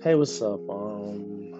Hey, 0.00 0.14
what's 0.14 0.40
up? 0.42 0.60
Um, 0.70 1.50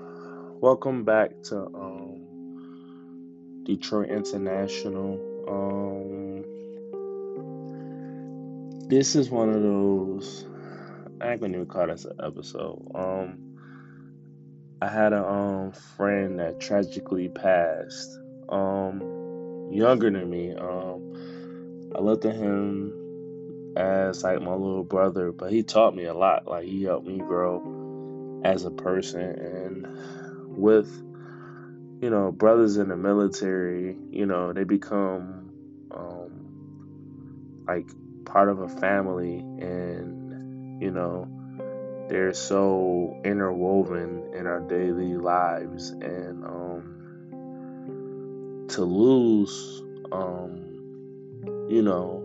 welcome 0.61 1.03
back 1.03 1.43
to 1.47 1.57
um 1.75 3.65
Detroit 3.65 4.11
International. 4.11 5.19
Um, 5.49 6.45
this 8.89 9.17
is 9.17 9.29
one 9.29 9.49
of 9.49 9.61
those. 9.61 10.47
I 11.21 11.33
ain't 11.33 11.41
gonna 11.41 11.55
even 11.55 11.67
call 11.67 11.89
this 11.89 12.05
an 12.05 12.13
episode. 12.23 12.81
Um, 12.95 13.57
I 14.81 14.87
had 14.87 15.13
a 15.13 15.29
um 15.29 15.73
friend 15.73 16.39
that 16.39 16.61
tragically 16.61 17.29
passed. 17.29 18.21
Um, 18.49 19.69
younger 19.73 20.13
than 20.13 20.31
me. 20.31 20.55
Um, 20.55 21.91
I 21.93 21.99
looked 21.99 22.25
at 22.25 22.37
him 22.37 23.75
as 23.77 24.23
like 24.23 24.41
my 24.43 24.53
little 24.53 24.85
brother, 24.85 25.33
but 25.33 25.51
he 25.51 25.65
taught 25.65 25.97
me 25.97 26.05
a 26.05 26.15
lot. 26.15 26.47
Like 26.47 26.67
he 26.67 26.85
helped 26.85 27.09
me 27.09 27.19
grow 27.19 27.78
as 28.45 28.65
a 28.65 28.71
person 28.71 29.21
and 29.21 29.87
with 30.57 30.89
you 32.01 32.11
know 32.11 32.31
brothers 32.31 32.77
in 32.77 32.89
the 32.89 32.97
military 32.97 33.97
you 34.11 34.27
know 34.27 34.53
they 34.53 34.65
become 34.65 35.51
um, 35.91 37.65
like 37.67 37.89
part 38.25 38.49
of 38.49 38.61
a 38.61 38.69
family 38.69 39.39
and 39.39 40.81
you 40.83 40.91
know 40.91 41.29
they're 42.09 42.33
so 42.33 43.21
interwoven 43.25 44.33
in 44.35 44.47
our 44.47 44.61
daily 44.61 45.17
lives 45.17 45.91
and 45.91 46.45
um, 46.45 46.95
to 48.69 48.83
lose 48.83 49.83
um, 50.13 51.67
you 51.69 51.83
know 51.83 52.23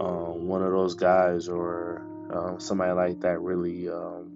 um, 0.00 0.46
one 0.46 0.62
of 0.62 0.70
those 0.70 0.94
guys 0.94 1.48
or 1.48 2.02
um, 2.32 2.60
somebody 2.60 2.92
like 2.92 3.20
that 3.20 3.40
really 3.40 3.88
um, 3.88 4.31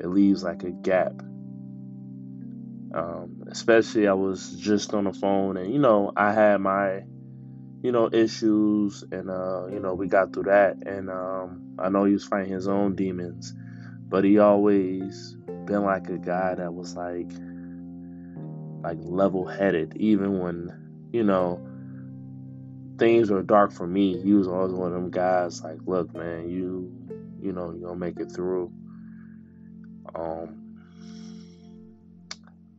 it 0.00 0.06
leaves 0.06 0.42
like 0.42 0.62
a 0.62 0.70
gap. 0.70 1.12
Um, 2.94 3.44
especially 3.48 4.08
I 4.08 4.14
was 4.14 4.52
just 4.52 4.94
on 4.94 5.04
the 5.04 5.12
phone 5.12 5.56
and 5.56 5.70
you 5.70 5.78
know 5.78 6.12
I 6.16 6.32
had 6.32 6.60
my 6.60 7.02
you 7.82 7.92
know 7.92 8.08
issues 8.10 9.04
and 9.12 9.28
uh, 9.28 9.66
you 9.66 9.80
know 9.80 9.94
we 9.94 10.08
got 10.08 10.32
through 10.32 10.44
that 10.44 10.76
and 10.86 11.10
um, 11.10 11.76
I 11.78 11.88
know 11.88 12.04
he 12.04 12.14
was 12.14 12.24
fighting 12.24 12.52
his 12.52 12.68
own 12.68 12.94
demons, 12.94 13.52
but 14.08 14.24
he 14.24 14.38
always 14.38 15.36
been 15.66 15.84
like 15.84 16.08
a 16.08 16.18
guy 16.18 16.54
that 16.54 16.72
was 16.72 16.96
like 16.96 17.30
like 18.82 18.98
level 19.02 19.46
headed 19.46 19.96
even 19.96 20.38
when 20.38 21.08
you 21.12 21.24
know 21.24 21.60
things 22.98 23.30
were 23.30 23.42
dark 23.42 23.72
for 23.72 23.86
me. 23.86 24.20
He 24.22 24.32
was 24.32 24.48
always 24.48 24.72
one 24.72 24.88
of 24.88 24.94
them 24.94 25.10
guys 25.10 25.62
like, 25.62 25.78
look 25.86 26.14
man, 26.14 26.48
you 26.48 26.90
you 27.40 27.52
know 27.52 27.72
you're 27.72 27.88
gonna 27.88 28.00
make 28.00 28.18
it 28.18 28.32
through 28.32 28.72
um, 30.16 30.62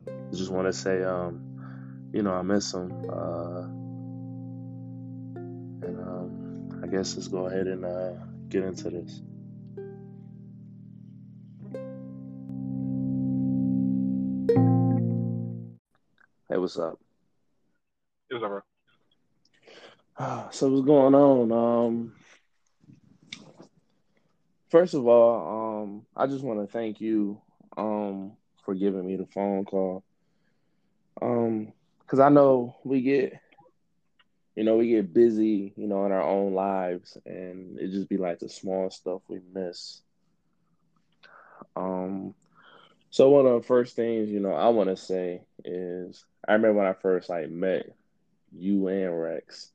I 0.08 0.34
just 0.34 0.50
want 0.50 0.66
to 0.66 0.72
say, 0.72 1.02
um, 1.02 2.10
you 2.12 2.22
know, 2.22 2.32
I 2.32 2.42
miss 2.42 2.74
him. 2.74 2.92
Uh, 3.08 3.62
and 5.86 6.00
um, 6.00 6.80
I 6.82 6.86
guess 6.86 7.14
let's 7.16 7.28
go 7.28 7.46
ahead 7.46 7.66
and 7.66 7.84
uh, 7.84 8.12
get 8.48 8.64
into 8.64 8.90
this. 8.90 9.22
Hey, 16.48 16.56
what's 16.56 16.78
up? 16.78 16.98
What's 18.30 18.44
up, 18.44 18.50
bro? 18.50 18.60
So 20.50 20.68
what's 20.70 20.86
going 20.86 21.14
on? 21.14 21.52
Um, 21.52 22.17
First 24.68 24.94
of 24.94 25.06
all, 25.06 25.82
um, 25.82 26.06
I 26.16 26.26
just 26.26 26.44
want 26.44 26.60
to 26.60 26.70
thank 26.70 27.00
you 27.00 27.40
um, 27.76 28.32
for 28.64 28.74
giving 28.74 29.06
me 29.06 29.16
the 29.16 29.26
phone 29.26 29.64
call. 29.64 30.04
Um, 31.22 31.72
because 32.00 32.20
I 32.20 32.28
know 32.28 32.76
we 32.84 33.02
get, 33.02 33.40
you 34.54 34.64
know, 34.64 34.76
we 34.76 34.88
get 34.88 35.12
busy, 35.12 35.72
you 35.76 35.86
know, 35.86 36.04
in 36.06 36.12
our 36.12 36.22
own 36.22 36.54
lives, 36.54 37.16
and 37.24 37.78
it 37.78 37.90
just 37.90 38.08
be 38.08 38.16
like 38.18 38.38
the 38.40 38.48
small 38.48 38.90
stuff 38.90 39.22
we 39.28 39.40
miss. 39.52 40.02
Um, 41.76 42.34
so 43.10 43.30
one 43.30 43.46
of 43.46 43.60
the 43.60 43.66
first 43.66 43.96
things, 43.96 44.30
you 44.30 44.40
know, 44.40 44.52
I 44.52 44.68
want 44.68 44.90
to 44.90 44.96
say 44.96 45.42
is 45.64 46.24
I 46.46 46.52
remember 46.52 46.78
when 46.78 46.86
I 46.86 46.92
first 46.92 47.30
like 47.30 47.50
met 47.50 47.86
you 48.52 48.88
and 48.88 49.20
Rex. 49.20 49.70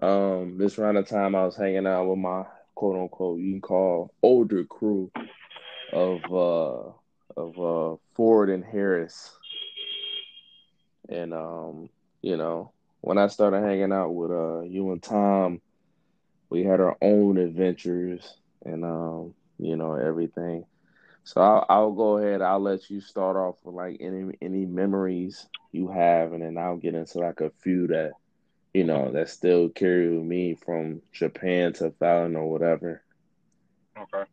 Um, 0.00 0.56
this 0.58 0.78
around 0.78 0.96
the 0.96 1.02
time 1.02 1.34
I 1.34 1.44
was 1.44 1.56
hanging 1.56 1.86
out 1.86 2.06
with 2.06 2.18
my 2.18 2.44
quote 2.84 3.00
unquote 3.00 3.40
you 3.40 3.52
can 3.52 3.60
call 3.62 4.12
older 4.22 4.62
crew 4.64 5.10
of 5.90 6.20
uh 6.30 6.90
of 7.34 7.58
uh 7.58 7.96
Ford 8.14 8.50
and 8.50 8.62
Harris. 8.62 9.34
And 11.08 11.32
um, 11.32 11.88
you 12.20 12.36
know, 12.36 12.72
when 13.00 13.16
I 13.16 13.28
started 13.28 13.62
hanging 13.62 13.90
out 13.92 14.10
with 14.10 14.30
uh 14.30 14.60
you 14.64 14.92
and 14.92 15.02
Tom, 15.02 15.62
we 16.50 16.62
had 16.64 16.80
our 16.80 16.98
own 17.00 17.38
adventures 17.38 18.36
and 18.66 18.84
um, 18.84 19.34
you 19.58 19.76
know, 19.76 19.94
everything. 19.94 20.66
So 21.22 21.40
I'll, 21.40 21.64
I'll 21.70 21.92
go 21.92 22.18
ahead. 22.18 22.42
I'll 22.42 22.60
let 22.60 22.90
you 22.90 23.00
start 23.00 23.36
off 23.36 23.56
with 23.64 23.74
like 23.74 23.96
any 24.00 24.36
any 24.42 24.66
memories 24.66 25.48
you 25.72 25.88
have, 25.88 26.34
and 26.34 26.42
then 26.42 26.58
I'll 26.58 26.76
get 26.76 26.94
into 26.94 27.20
like 27.20 27.40
a 27.40 27.50
few 27.62 27.86
that 27.86 28.12
you 28.74 28.82
know, 28.82 29.10
that 29.12 29.28
still 29.28 29.68
carry 29.68 30.08
with 30.08 30.26
me 30.26 30.54
from 30.54 31.00
Japan 31.12 31.72
to 31.74 31.92
Fallon 31.92 32.34
or 32.34 32.50
whatever. 32.50 33.02
Okay. 33.96 34.28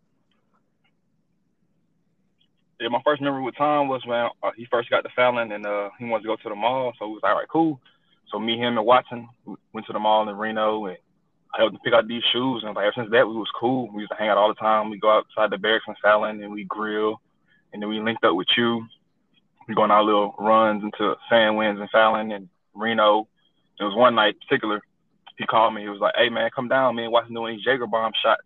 Yeah, 2.79 2.89
my 2.89 3.01
first 3.05 3.21
memory 3.21 3.43
with 3.43 3.55
Tom 3.55 3.87
was 3.87 4.03
when 4.03 4.27
uh, 4.41 4.51
he 4.57 4.65
first 4.65 4.89
got 4.89 5.01
to 5.01 5.09
Fallon 5.15 5.51
and 5.51 5.63
uh, 5.67 5.91
he 5.99 6.05
wanted 6.05 6.23
to 6.23 6.29
go 6.29 6.35
to 6.35 6.49
the 6.49 6.55
mall. 6.55 6.91
So 6.97 7.07
we 7.07 7.13
was 7.13 7.21
all 7.23 7.35
right, 7.35 7.47
cool. 7.47 7.79
So 8.31 8.39
me, 8.39 8.57
him, 8.57 8.77
and 8.77 8.85
Watson 8.85 9.29
went 9.45 9.85
to 9.85 9.93
the 9.93 9.99
mall 9.99 10.27
in 10.27 10.35
Reno 10.35 10.85
and 10.85 10.97
I 11.53 11.59
helped 11.59 11.75
him 11.75 11.81
pick 11.85 11.93
out 11.93 12.07
these 12.07 12.23
shoes. 12.33 12.63
And 12.65 12.75
like, 12.75 12.85
ever 12.85 12.93
since 12.95 13.11
that, 13.11 13.27
we 13.27 13.35
was 13.35 13.51
cool. 13.59 13.91
We 13.93 14.01
used 14.01 14.11
to 14.11 14.17
hang 14.17 14.29
out 14.29 14.37
all 14.37 14.47
the 14.47 14.55
time. 14.55 14.89
We 14.89 14.97
go 14.97 15.11
outside 15.11 15.51
the 15.51 15.59
barracks 15.59 15.85
in 15.87 15.93
Fallon 16.01 16.41
and 16.41 16.51
we 16.51 16.63
grill. 16.63 17.21
And 17.71 17.81
then 17.81 17.89
we 17.89 17.99
linked 17.99 18.23
up 18.23 18.35
with 18.35 18.47
you. 18.57 18.87
We 19.67 19.75
go 19.75 19.83
on 19.83 19.91
our 19.91 20.03
little 20.03 20.33
runs 20.39 20.83
into 20.83 21.15
Sandwinds 21.31 21.79
and 21.79 21.89
Fallon 21.91 22.31
and 22.31 22.49
Reno 22.73 23.27
it 23.81 23.85
was 23.85 23.95
one 23.95 24.15
night 24.15 24.35
in 24.35 24.39
particular, 24.47 24.81
he 25.37 25.45
called 25.45 25.73
me. 25.73 25.81
He 25.81 25.89
was 25.89 25.99
like, 25.99 26.13
"Hey 26.15 26.29
man, 26.29 26.49
come 26.55 26.67
down, 26.67 26.95
man. 26.95 27.11
Watson 27.11 27.33
doing 27.33 27.57
these 27.57 27.65
Jaeger 27.65 27.87
bomb 27.87 28.11
shots." 28.21 28.43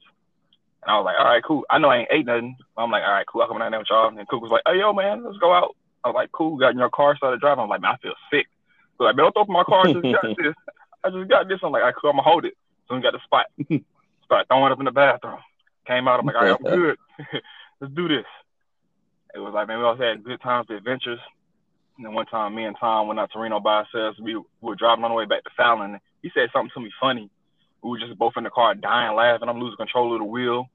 And 0.84 0.92
I 0.92 0.98
was 0.98 1.06
like, 1.06 1.20
"All 1.20 1.26
right, 1.26 1.44
cool. 1.44 1.66
I 1.70 1.78
know 1.78 1.90
I 1.90 1.98
ain't 1.98 2.10
ate 2.12 2.26
nothing." 2.26 2.56
I'm 2.78 2.92
like, 2.92 3.04
"All 3.04 3.12
right, 3.12 3.26
cool. 3.28 3.42
I'll 3.42 3.48
come 3.48 3.60
down 3.60 3.72
there 3.72 3.80
with 3.80 3.90
y'all." 3.90 4.08
And 4.08 4.28
Cook 4.28 4.42
was 4.42 4.52
like, 4.52 4.62
"Hey 4.66 4.80
yo, 4.80 4.94
man, 4.94 5.24
let's 5.24 5.38
go 5.38 5.54
out." 5.54 5.76
I 6.04 6.10
was 6.10 6.16
like, 6.16 6.32
"Cool." 6.32 6.58
Got 6.58 6.72
in 6.72 6.80
your 6.80 6.90
car, 6.90 7.16
started 7.18 7.42
driving. 7.42 7.64
I'm 7.64 7.70
like, 7.70 7.82
"Man, 7.82 7.92
I 7.92 7.98
feel 7.98 8.14
sick." 8.32 8.48
So 8.98 9.04
like, 9.04 9.16
"Man, 9.16 9.26
don't 9.26 9.46
throw 9.46 9.54
my 9.54 9.64
car. 9.64 9.88
I 9.88 9.94
just 9.94 10.04
got 10.04 10.24
this. 10.38 10.56
I 11.04 11.10
just 11.10 11.30
got 11.30 11.48
this." 11.48 11.60
I'm 11.64 11.72
like, 11.72 11.82
"All 11.82 11.88
right, 11.88 11.96
cool. 12.00 12.12
I'm 12.12 12.16
gonna 12.18 12.30
hold 12.30 12.46
it." 12.46 12.54
So 12.88 12.96
we 12.96 13.02
got 13.02 13.14
the 13.14 13.20
spot. 13.24 13.48
Start 14.26 14.48
throwing 14.48 14.72
up 14.72 14.80
in 14.80 14.86
the 14.86 14.92
bathroom. 14.92 15.40
Came 15.86 16.08
out. 16.08 16.20
I'm 16.20 16.26
like, 16.26 16.36
"All 16.36 16.44
right, 16.44 16.58
I'm 16.58 16.64
good. 16.80 16.98
let's 17.82 17.94
do 17.94 18.08
this." 18.08 18.26
It 19.36 19.40
was 19.40 19.54
like, 19.54 19.68
man, 19.68 19.80
we 19.80 19.84
always 19.84 20.02
had 20.02 20.24
good 20.24 20.42
times, 20.42 20.70
adventures. 20.70 21.20
And 21.98 22.06
then 22.06 22.14
one 22.14 22.26
time, 22.26 22.56
me 22.56 22.66
and 22.66 22.76
Tom 22.80 23.08
went 23.08 23.20
out 23.20 23.32
to 23.32 23.40
Reno 23.40 23.60
by 23.60 23.84
ourselves. 23.84 24.20
We, 24.20 24.36
we 24.36 24.44
were 24.62 24.76
driving 24.76 25.04
on 25.04 25.12
the 25.12 25.16
way 25.16 25.26
back 25.26 25.44
to 25.44 25.50
Fallon. 25.56 26.00
He 26.22 26.30
said 26.34 26.50
something 26.52 26.72
to 26.74 26.82
me 26.82 26.92
funny. 27.00 27.30
We 27.82 27.90
were 27.90 28.00
just 28.00 28.18
both 28.18 28.34
in 28.36 28.44
the 28.44 28.50
car 28.50 28.76
dying 28.76 29.16
laughing. 29.16 29.48
I'm 29.48 29.60
losing 29.60 29.78
control 29.78 30.14
of 30.14 30.20
the 30.20 30.26
wheel. 30.26 30.70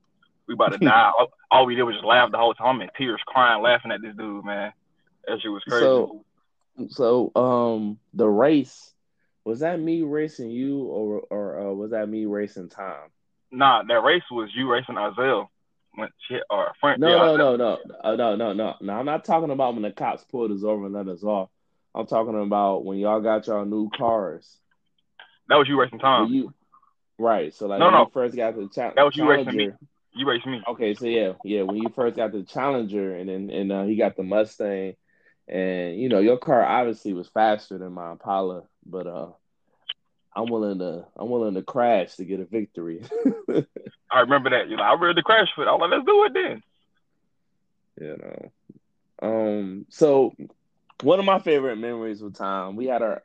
We 0.47 0.54
about 0.54 0.72
to 0.72 0.78
die. 0.84 1.12
all, 1.19 1.28
all, 1.50 1.66
we 1.66 1.75
did 1.75 1.82
was 1.82 1.97
just 1.97 2.06
laugh 2.06 2.30
the 2.30 2.38
whole 2.38 2.54
time. 2.54 2.76
I'm 2.76 2.82
in 2.82 2.88
tears, 2.97 3.20
crying, 3.26 3.62
laughing 3.62 3.92
at 3.92 4.00
this 4.00 4.16
dude, 4.16 4.44
man. 4.44 4.72
That 5.26 5.41
shit 5.42 5.50
was 5.50 5.62
crazy. 5.69 5.84
So, 5.84 6.25
so 6.88 7.32
um, 7.36 7.98
the 8.14 8.28
race 8.28 8.92
was 9.44 9.60
that 9.60 9.78
me 9.80 10.03
racing 10.03 10.50
you, 10.50 10.84
or 10.84 11.20
or 11.30 11.60
uh, 11.60 11.72
was 11.72 11.91
that 11.91 12.09
me 12.09 12.25
racing 12.25 12.70
Tom? 12.70 13.10
Nah, 13.50 13.83
that 13.83 14.03
race 14.03 14.22
was 14.30 14.50
you 14.54 14.71
racing 14.71 14.94
Azelle 14.94 15.48
went 15.97 16.13
shit 16.28 16.42
or 16.51 16.72
front. 16.81 17.01
No, 17.01 17.37
no, 17.37 17.37
no, 17.37 17.57
no, 17.57 17.78
uh, 18.03 18.16
no, 18.16 18.37
no, 18.37 18.53
no, 18.53 18.75
no. 18.81 18.92
I'm 18.92 19.07
not 19.07 19.25
talking 19.25 19.51
about 19.51 19.75
when 19.75 19.83
the 19.83 19.91
cops 19.91 20.25
pulled 20.25 20.53
us 20.53 20.63
over 20.63 20.87
and 20.87 20.95
let 20.95 21.09
us 21.09 21.22
off. 21.22 21.51
I'm 21.95 22.07
talking 22.07 22.41
about 22.41 22.84
when 22.84 22.98
y'all 22.98 23.21
got 23.21 23.47
y'all 23.47 23.65
new 23.65 23.91
cars. 23.91 24.57
That 25.48 25.57
was 25.57 25.69
you 25.69 25.81
racing 25.81 25.98
Tom. 25.98 26.33
You, 26.33 26.54
right. 27.19 27.53
So 27.53 27.66
like 27.66 27.81
no, 27.81 27.91
no. 27.91 28.10
first 28.13 28.37
got 28.37 28.54
the 28.54 28.69
cha- 28.69 28.92
that 28.95 29.03
was 29.03 29.16
you 29.16 29.25
Challenger. 29.25 29.51
racing 29.51 29.57
me. 29.57 29.72
You 30.13 30.28
raced 30.28 30.47
me. 30.47 30.63
Okay, 30.69 30.95
so 30.95 31.07
yeah, 31.07 31.33
yeah. 31.45 31.63
When 31.63 31.77
you 31.77 31.91
first 31.91 32.16
got 32.16 32.33
the 32.33 32.42
Challenger, 32.45 33.16
and 33.16 33.28
then 33.28 33.51
and 33.51 33.72
uh, 33.72 33.84
he 33.84 33.97
got 33.97 34.16
the 34.16 34.22
Mustang, 34.22 34.95
and 35.48 35.98
you 35.98 36.09
know 36.09 36.21
your 36.21 36.39
car 36.39 36.65
obviously 36.65 37.13
was 37.13 37.28
faster 37.28 37.78
than 37.78 37.92
my 37.92 38.13
Impala, 38.13 38.63
but 38.87 39.07
uh, 39.07 39.31
I'm 40.34 40.47
willing 40.47 40.78
to 40.78 41.06
I'm 41.16 41.28
willing 41.28 41.54
to 41.54 41.62
crash 41.62 42.16
to 42.16 42.24
get 42.24 42.41
a 42.41 42.44
victory. 42.44 43.03
I 44.10 44.21
remember 44.21 44.50
that. 44.50 44.68
You 44.68 44.77
know, 44.77 44.82
I 44.82 44.94
read 44.94 45.16
the 45.16 45.22
crash 45.22 45.48
fit. 45.54 45.66
I 45.66 45.72
was 45.72 45.80
like, 45.80 45.91
let's 45.91 46.06
do 46.06 46.24
it 46.24 46.34
then. 46.34 46.62
You 48.00 48.16
know. 48.16 49.28
Um 49.28 49.86
so 49.88 50.34
one 51.03 51.18
of 51.18 51.24
my 51.24 51.38
favorite 51.38 51.77
memories 51.77 52.22
with 52.22 52.34
Tom, 52.36 52.77
we 52.77 52.86
had 52.86 53.03
our 53.03 53.22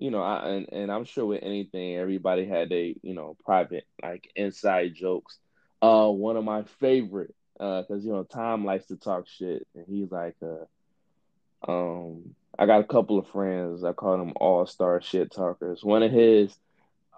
you 0.00 0.12
know, 0.12 0.22
I, 0.22 0.48
and, 0.50 0.68
and 0.70 0.92
I'm 0.92 1.04
sure 1.04 1.26
with 1.26 1.42
anything, 1.42 1.96
everybody 1.96 2.46
had 2.46 2.70
a, 2.72 2.94
you 3.02 3.14
know, 3.14 3.36
private 3.44 3.84
like 4.02 4.30
inside 4.36 4.94
jokes. 4.94 5.38
Uh 5.80 6.08
one 6.08 6.36
of 6.36 6.44
my 6.44 6.62
favorite 6.80 7.34
uh, 7.60 7.82
because 7.82 8.04
uh, 8.04 8.06
you 8.06 8.12
know 8.12 8.24
Tom 8.24 8.64
likes 8.64 8.86
to 8.86 8.96
talk 8.96 9.26
shit, 9.26 9.66
and 9.74 9.84
he's 9.88 10.10
like, 10.10 10.36
uh, 10.42 11.70
um, 11.70 12.34
I 12.58 12.66
got 12.66 12.80
a 12.80 12.84
couple 12.84 13.18
of 13.18 13.28
friends. 13.28 13.84
I 13.84 13.92
call 13.92 14.18
them 14.18 14.32
all 14.36 14.66
star 14.66 15.00
shit 15.00 15.30
talkers. 15.30 15.84
One 15.84 16.02
of 16.02 16.10
his, 16.10 16.56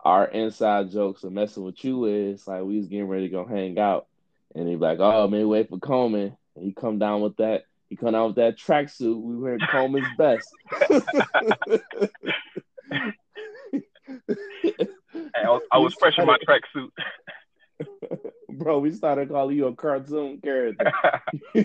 our 0.05 0.27
inside 0.27 0.91
jokes 0.91 1.25
of 1.25 1.33
messing 1.33 1.65
with 1.65 1.83
you 1.83 2.05
is 2.05 2.47
like 2.47 2.63
we 2.63 2.77
was 2.77 2.89
getting 2.89 3.09
ready 3.09 3.29
to 3.29 3.33
go 3.33 3.47
hang 3.47 3.79
out, 3.79 4.07
and 4.55 4.69
he's 4.69 4.79
like, 4.79 4.99
oh 5.01 5.29
man, 5.29 5.49
wait 5.49 5.71
for 5.71 5.79
Coleman. 5.79 6.37
And 6.57 6.65
he 6.65 6.73
come 6.73 6.99
down 6.99 7.23
with 7.23 7.37
that. 7.39 7.65
He 7.89 7.97
come 7.97 8.13
down 8.13 8.27
with 8.29 8.37
that 8.37 8.59
tracksuit. 8.59 9.21
We 9.21 9.37
wear 9.37 9.59
Coleman's 9.71 10.07
best. 10.19 10.49
I 15.35 15.49
was, 15.49 15.63
I 15.73 15.79
was 15.79 15.95
fresh 15.95 16.19
in 16.19 16.27
my 16.27 16.39
tracksuit. 16.47 16.91
Bro, 18.49 18.81
we 18.81 18.93
started 18.93 19.29
calling 19.29 19.57
you 19.57 19.67
a 19.67 19.75
cartoon 19.75 20.41
character. 20.43 20.93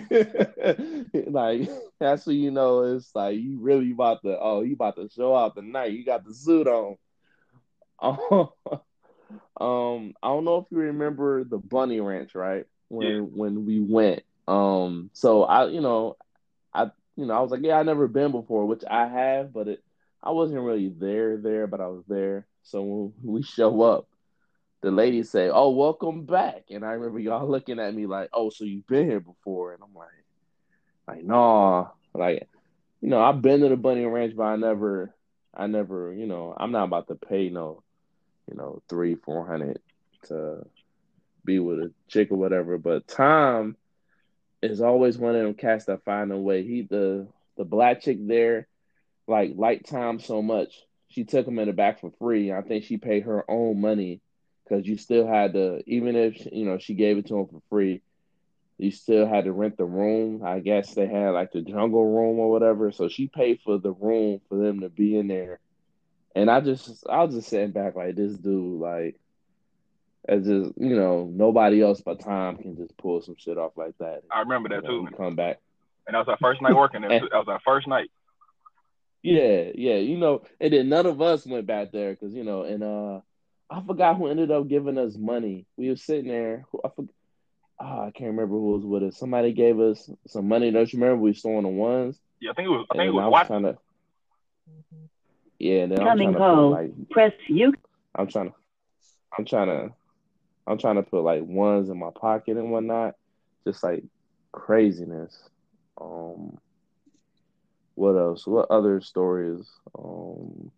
like 1.26 1.68
that's 1.98 2.26
what 2.26 2.36
you 2.36 2.50
know. 2.50 2.94
It's 2.94 3.14
like 3.14 3.38
you 3.38 3.58
really 3.60 3.92
about 3.92 4.22
to. 4.22 4.38
Oh, 4.38 4.62
you 4.62 4.74
about 4.74 4.96
to 4.96 5.08
show 5.14 5.34
out 5.34 5.56
tonight. 5.56 5.92
You 5.92 6.04
got 6.04 6.24
the 6.24 6.34
suit 6.34 6.68
on. 6.68 6.96
um, 8.00 8.48
I 10.22 10.28
don't 10.28 10.44
know 10.44 10.58
if 10.58 10.66
you 10.70 10.78
remember 10.78 11.44
the 11.44 11.58
Bunny 11.58 12.00
Ranch, 12.00 12.34
right? 12.34 12.64
When 12.88 13.08
yeah. 13.08 13.20
when 13.20 13.66
we 13.66 13.80
went. 13.80 14.22
Um, 14.48 15.10
so 15.12 15.42
I, 15.42 15.68
you 15.68 15.80
know, 15.80 16.16
I, 16.72 16.90
you 17.16 17.26
know, 17.26 17.34
I 17.34 17.40
was 17.40 17.50
like, 17.50 17.62
yeah, 17.62 17.78
I 17.78 17.82
never 17.82 18.06
been 18.06 18.30
before, 18.30 18.66
which 18.66 18.84
I 18.88 19.08
have, 19.08 19.52
but 19.52 19.66
it, 19.66 19.82
I 20.22 20.30
wasn't 20.30 20.62
really 20.62 20.88
there 20.88 21.36
there, 21.36 21.66
but 21.66 21.80
I 21.80 21.88
was 21.88 22.04
there. 22.06 22.46
So 22.62 22.82
when 22.82 23.12
we 23.22 23.42
show 23.42 23.82
up, 23.82 24.08
the 24.86 24.92
ladies 24.92 25.30
say, 25.30 25.48
"Oh, 25.48 25.70
welcome 25.70 26.26
back," 26.26 26.66
and 26.70 26.84
I 26.84 26.92
remember 26.92 27.18
y'all 27.18 27.50
looking 27.50 27.80
at 27.80 27.92
me 27.92 28.06
like, 28.06 28.30
"Oh, 28.32 28.50
so 28.50 28.62
you've 28.62 28.86
been 28.86 29.10
here 29.10 29.18
before?" 29.18 29.72
And 29.72 29.82
I'm 29.82 29.92
like, 29.92 30.24
"Like, 31.08 31.24
nah, 31.24 31.88
like, 32.14 32.48
you 33.00 33.08
know, 33.08 33.20
I've 33.20 33.42
been 33.42 33.62
to 33.62 33.68
the 33.68 33.76
Bunny 33.76 34.04
Ranch, 34.04 34.36
but 34.36 34.44
I 34.44 34.54
never, 34.54 35.12
I 35.52 35.66
never, 35.66 36.12
you 36.14 36.28
know, 36.28 36.54
I'm 36.56 36.70
not 36.70 36.84
about 36.84 37.08
to 37.08 37.16
pay 37.16 37.48
no, 37.48 37.82
you 38.48 38.56
know, 38.56 38.80
three, 38.88 39.16
four 39.16 39.44
hundred 39.44 39.80
to 40.28 40.64
be 41.44 41.58
with 41.58 41.80
a 41.80 41.92
chick 42.06 42.30
or 42.30 42.36
whatever." 42.38 42.78
But 42.78 43.08
Tom 43.08 43.76
is 44.62 44.80
always 44.80 45.18
one 45.18 45.34
of 45.34 45.42
them 45.42 45.54
cats 45.54 45.86
that 45.86 46.04
find 46.04 46.30
a 46.30 46.38
way. 46.38 46.62
He 46.62 46.82
the 46.82 47.26
the 47.56 47.64
black 47.64 48.02
chick 48.02 48.18
there, 48.20 48.68
like, 49.26 49.54
liked 49.56 49.88
Tom 49.88 50.20
so 50.20 50.42
much 50.42 50.80
she 51.08 51.24
took 51.24 51.46
him 51.46 51.58
in 51.58 51.66
the 51.66 51.72
back 51.72 52.00
for 52.00 52.12
free. 52.20 52.52
I 52.52 52.62
think 52.62 52.84
she 52.84 52.98
paid 52.98 53.24
her 53.24 53.48
own 53.50 53.80
money 53.80 54.20
because 54.66 54.86
you 54.86 54.96
still 54.96 55.26
had 55.26 55.52
to, 55.54 55.82
even 55.86 56.16
if 56.16 56.46
you 56.52 56.64
know 56.64 56.78
she 56.78 56.94
gave 56.94 57.18
it 57.18 57.26
to 57.26 57.38
him 57.38 57.46
for 57.46 57.62
free, 57.70 58.02
you 58.78 58.90
still 58.90 59.26
had 59.26 59.44
to 59.44 59.52
rent 59.52 59.76
the 59.76 59.84
room. 59.84 60.42
I 60.44 60.60
guess 60.60 60.94
they 60.94 61.06
had 61.06 61.30
like 61.30 61.52
the 61.52 61.62
jungle 61.62 62.04
room 62.04 62.38
or 62.38 62.50
whatever. 62.50 62.92
So 62.92 63.08
she 63.08 63.28
paid 63.28 63.60
for 63.64 63.78
the 63.78 63.92
room 63.92 64.40
for 64.48 64.58
them 64.58 64.80
to 64.80 64.88
be 64.88 65.16
in 65.16 65.28
there. 65.28 65.60
And 66.34 66.50
I 66.50 66.60
just, 66.60 67.06
I 67.08 67.24
was 67.24 67.34
just 67.34 67.48
sitting 67.48 67.70
back 67.70 67.96
like 67.96 68.14
this 68.14 68.34
dude, 68.34 68.80
like, 68.80 69.16
as 70.28 70.44
just 70.44 70.72
you 70.76 70.96
know, 70.96 71.30
nobody 71.32 71.80
else 71.80 72.02
but 72.02 72.20
Tom 72.20 72.56
can 72.56 72.76
just 72.76 72.96
pull 72.98 73.22
some 73.22 73.36
shit 73.38 73.56
off 73.56 73.72
like 73.76 73.96
that. 73.98 74.22
I 74.30 74.40
remember 74.40 74.68
that 74.70 74.82
you 74.82 75.02
know, 75.04 75.08
too. 75.08 75.16
Come 75.16 75.36
back. 75.36 75.60
And 76.06 76.14
that 76.14 76.18
was 76.18 76.28
our 76.28 76.38
first 76.38 76.60
night 76.60 76.74
working. 76.74 77.00
that 77.08 77.22
was 77.32 77.48
our 77.48 77.60
first 77.64 77.86
night. 77.86 78.10
Yeah, 79.22 79.70
yeah, 79.74 79.96
you 79.96 80.18
know, 80.18 80.42
and 80.60 80.72
then 80.72 80.88
none 80.88 81.06
of 81.06 81.20
us 81.22 81.46
went 81.46 81.66
back 81.66 81.90
there 81.90 82.12
because 82.12 82.34
you 82.34 82.44
know, 82.44 82.62
and 82.62 82.82
uh, 82.82 83.20
I 83.70 83.82
forgot 83.82 84.16
who 84.16 84.28
ended 84.28 84.50
up 84.50 84.68
giving 84.68 84.98
us 84.98 85.16
money. 85.16 85.66
We 85.76 85.88
were 85.88 85.96
sitting 85.96 86.28
there. 86.28 86.64
I 86.84 86.88
forgot. 86.88 87.14
Oh, 87.78 88.00
I 88.06 88.10
can't 88.10 88.30
remember 88.30 88.54
who 88.54 88.72
was 88.72 88.84
with 88.84 89.02
us. 89.02 89.18
Somebody 89.18 89.52
gave 89.52 89.78
us 89.78 90.08
some 90.26 90.48
money. 90.48 90.70
Don't 90.70 90.90
you 90.90 90.98
remember? 90.98 91.22
We 91.22 91.34
stole 91.34 91.56
on 91.58 91.64
the 91.64 91.68
ones. 91.68 92.18
Yeah, 92.40 92.52
I 92.52 92.54
think 92.54 92.66
it 92.66 92.70
was. 92.70 92.86
I 92.90 92.94
think 92.94 93.00
and 93.00 93.08
it 93.08 93.12
was. 93.12 93.22
I 93.22 93.28
was 93.28 93.46
trying 93.46 93.62
to. 93.64 93.78
Yeah, 95.58 95.82
and 95.82 95.92
then 95.92 95.98
Coming 95.98 96.28
I'm 96.28 96.34
trying 96.34 96.56
home. 96.56 96.70
to 96.70 96.76
put, 96.76 96.98
like, 96.98 97.10
Press 97.10 97.32
you. 97.48 97.74
I'm 98.14 98.28
trying 98.28 98.48
to. 98.48 98.54
I'm 99.38 99.44
trying 99.44 99.66
to. 99.68 99.94
I'm 100.66 100.78
trying 100.78 100.96
to 100.96 101.02
put 101.02 101.22
like 101.22 101.42
ones 101.44 101.90
in 101.90 101.98
my 101.98 102.10
pocket 102.10 102.56
and 102.56 102.70
whatnot. 102.70 103.14
Just 103.66 103.82
like 103.82 104.04
craziness. 104.52 105.36
Um 106.00 106.58
what 107.96 108.12
else? 108.12 108.46
What 108.46 108.70
other 108.70 109.00
stories 109.00 109.66
um, 109.98 110.70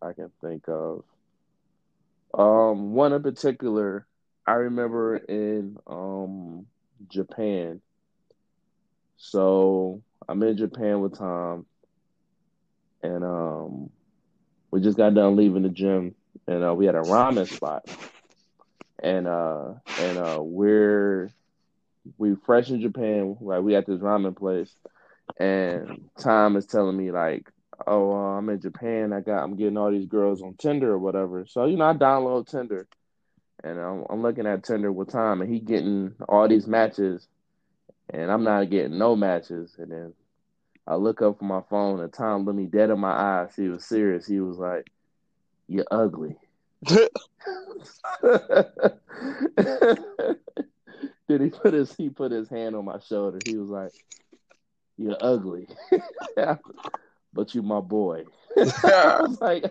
I 0.00 0.14
can 0.14 0.30
think 0.40 0.64
of? 0.68 1.04
Um, 2.36 2.92
one 2.92 3.12
in 3.12 3.22
particular, 3.22 4.06
I 4.46 4.52
remember 4.52 5.16
in 5.16 5.78
um, 5.86 6.66
Japan. 7.08 7.80
So 9.16 10.02
I'm 10.28 10.42
in 10.42 10.56
Japan 10.56 11.00
with 11.00 11.16
Tom, 11.16 11.66
and 13.02 13.24
um, 13.24 13.90
we 14.70 14.80
just 14.80 14.96
got 14.96 15.14
done 15.14 15.36
leaving 15.36 15.62
the 15.62 15.68
gym, 15.68 16.14
and 16.46 16.64
uh, 16.64 16.74
we 16.74 16.86
had 16.86 16.96
a 16.96 17.00
ramen 17.02 17.46
spot, 17.46 17.88
and 19.02 19.26
uh, 19.28 19.74
and 20.00 20.18
uh, 20.18 20.38
we're 20.40 21.30
we 22.18 22.34
fresh 22.44 22.70
in 22.70 22.80
Japan, 22.80 23.36
like 23.40 23.62
we 23.62 23.76
at 23.76 23.86
this 23.86 24.00
ramen 24.00 24.36
place, 24.36 24.74
and 25.38 26.10
Tom 26.18 26.56
is 26.56 26.66
telling 26.66 26.96
me 26.96 27.12
like, 27.12 27.50
"Oh, 27.86 28.12
uh, 28.12 28.38
I'm 28.38 28.48
in 28.48 28.60
Japan. 28.60 29.12
I 29.12 29.20
got 29.20 29.42
I'm 29.42 29.56
getting 29.56 29.76
all 29.76 29.90
these 29.90 30.06
girls 30.06 30.42
on 30.42 30.54
Tinder 30.54 30.92
or 30.92 30.98
whatever." 30.98 31.46
So 31.46 31.66
you 31.66 31.76
know, 31.76 31.86
I 31.90 31.94
download 31.94 32.48
Tinder, 32.48 32.86
and 33.62 33.78
I'm, 33.78 34.04
I'm 34.10 34.22
looking 34.22 34.46
at 34.46 34.64
Tinder 34.64 34.92
with 34.92 35.10
Tom, 35.10 35.40
and 35.40 35.52
he 35.52 35.60
getting 35.60 36.14
all 36.28 36.48
these 36.48 36.66
matches, 36.66 37.28
and 38.10 38.30
I'm 38.30 38.44
not 38.44 38.70
getting 38.70 38.98
no 38.98 39.16
matches. 39.16 39.76
And 39.78 39.90
then 39.90 40.14
I 40.86 40.96
look 40.96 41.22
up 41.22 41.38
from 41.38 41.48
my 41.48 41.62
phone, 41.68 42.00
and 42.00 42.12
Tom 42.12 42.44
looked 42.44 42.58
me 42.58 42.66
dead 42.66 42.90
in 42.90 43.00
my 43.00 43.12
eyes. 43.12 43.54
He 43.56 43.68
was 43.68 43.84
serious. 43.84 44.26
He 44.26 44.40
was 44.40 44.58
like, 44.58 44.90
"You're 45.68 45.86
ugly." 45.90 46.36
Did 51.26 51.40
he 51.40 51.48
put 51.48 51.72
his 51.72 51.94
he 51.94 52.10
put 52.10 52.32
his 52.32 52.48
hand 52.48 52.76
on 52.76 52.84
my 52.84 52.98
shoulder? 52.98 53.38
He 53.46 53.56
was 53.56 53.70
like, 53.70 53.92
you're 54.96 55.16
ugly, 55.20 55.66
but 57.34 57.54
you 57.54 57.62
my 57.62 57.80
boy. 57.80 58.24
I 58.56 59.20
was 59.20 59.40
like, 59.40 59.64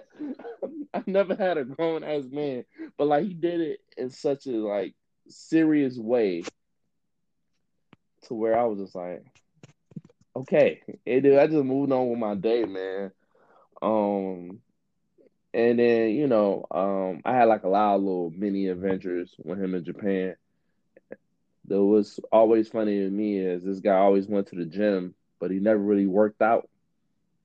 I've 0.93 1.07
never 1.07 1.35
had 1.35 1.57
a 1.57 1.63
grown 1.63 2.03
ass 2.03 2.25
man, 2.29 2.65
but 2.97 3.07
like 3.07 3.23
he 3.23 3.33
did 3.33 3.61
it 3.61 3.79
in 3.97 4.09
such 4.09 4.45
a 4.45 4.51
like 4.51 4.93
serious 5.27 5.97
way 5.97 6.43
to 8.23 8.33
where 8.33 8.59
I 8.59 8.65
was 8.65 8.79
just 8.79 8.95
like, 8.95 9.23
okay, 10.35 10.81
hey, 11.05 11.21
dude, 11.21 11.39
I 11.39 11.47
just 11.47 11.63
moved 11.63 11.91
on 11.91 12.09
with 12.09 12.19
my 12.19 12.35
day, 12.35 12.65
man. 12.65 13.11
Um, 13.81 14.59
and 15.53 15.79
then 15.79 16.09
you 16.11 16.27
know, 16.27 16.65
um, 16.71 17.21
I 17.25 17.33
had 17.35 17.45
like 17.45 17.63
a 17.63 17.69
lot 17.69 17.95
of 17.95 18.01
little 18.01 18.31
mini 18.35 18.67
adventures 18.67 19.33
with 19.43 19.61
him 19.61 19.75
in 19.75 19.85
Japan 19.85 20.35
that 21.65 21.81
was 21.81 22.19
always 22.31 22.67
funny 22.67 22.99
to 22.99 23.09
me 23.09 23.37
is 23.37 23.63
this 23.63 23.79
guy 23.79 23.95
always 23.95 24.27
went 24.27 24.47
to 24.47 24.55
the 24.55 24.65
gym, 24.65 25.15
but 25.39 25.51
he 25.51 25.59
never 25.59 25.79
really 25.79 26.05
worked 26.05 26.41
out. 26.41 26.69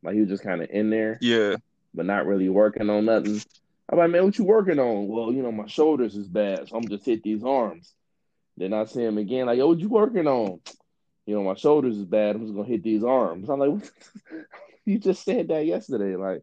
Like 0.02 0.14
he 0.14 0.21
was 0.21 0.28
just 0.28 0.43
kind 0.45 0.62
of 0.62 0.71
in 0.71 0.90
there, 0.90 1.19
yeah, 1.21 1.57
but 1.95 2.07
not 2.07 2.26
really 2.26 2.49
working 2.49 2.88
on 2.90 3.07
nothing. 3.07 3.40
I'm 3.90 3.99
like, 3.99 4.11
man, 4.11 4.25
what 4.25 4.38
you 4.38 4.45
working 4.45 4.78
on? 4.78 5.09
Well, 5.09 5.33
you 5.33 5.43
know, 5.43 5.52
my 5.52 5.67
shoulders 5.67 6.14
is 6.14 6.28
bad, 6.28 6.69
so 6.69 6.76
I'm 6.76 6.88
just 6.88 7.07
hit 7.07 7.23
these 7.23 7.43
arms. 7.43 7.95
Then 8.57 8.75
I 8.75 8.85
see 8.85 9.02
him 9.02 9.19
again, 9.19 9.47
like, 9.47 9.59
yo, 9.59 9.69
what 9.69 9.78
you 9.78 9.88
working 9.88 10.26
on? 10.26 10.61
You 11.26 11.35
know, 11.35 11.45
my 11.45 11.55
shoulders 11.55 11.97
is 11.97 12.05
bad. 12.05 12.37
I'm 12.37 12.43
just 12.43 12.55
gonna 12.55 12.69
hit 12.69 12.83
these 12.83 13.05
arms. 13.05 13.49
I'm 13.49 13.61
like, 13.61 13.90
you 14.85 14.99
just 14.99 15.25
said 15.25 15.49
that 15.49 15.67
yesterday. 15.67 16.17
Like, 16.17 16.43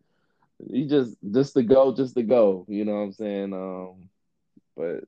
you 0.69 0.87
just 0.87 1.15
just 1.31 1.53
to 1.53 1.63
go, 1.63 1.93
just 1.95 2.15
to 2.15 2.23
go. 2.23 2.65
You 2.67 2.85
know 2.85 2.93
what 2.93 2.99
I'm 2.99 3.13
saying? 3.13 3.53
Um, 3.53 4.09
but 4.75 5.03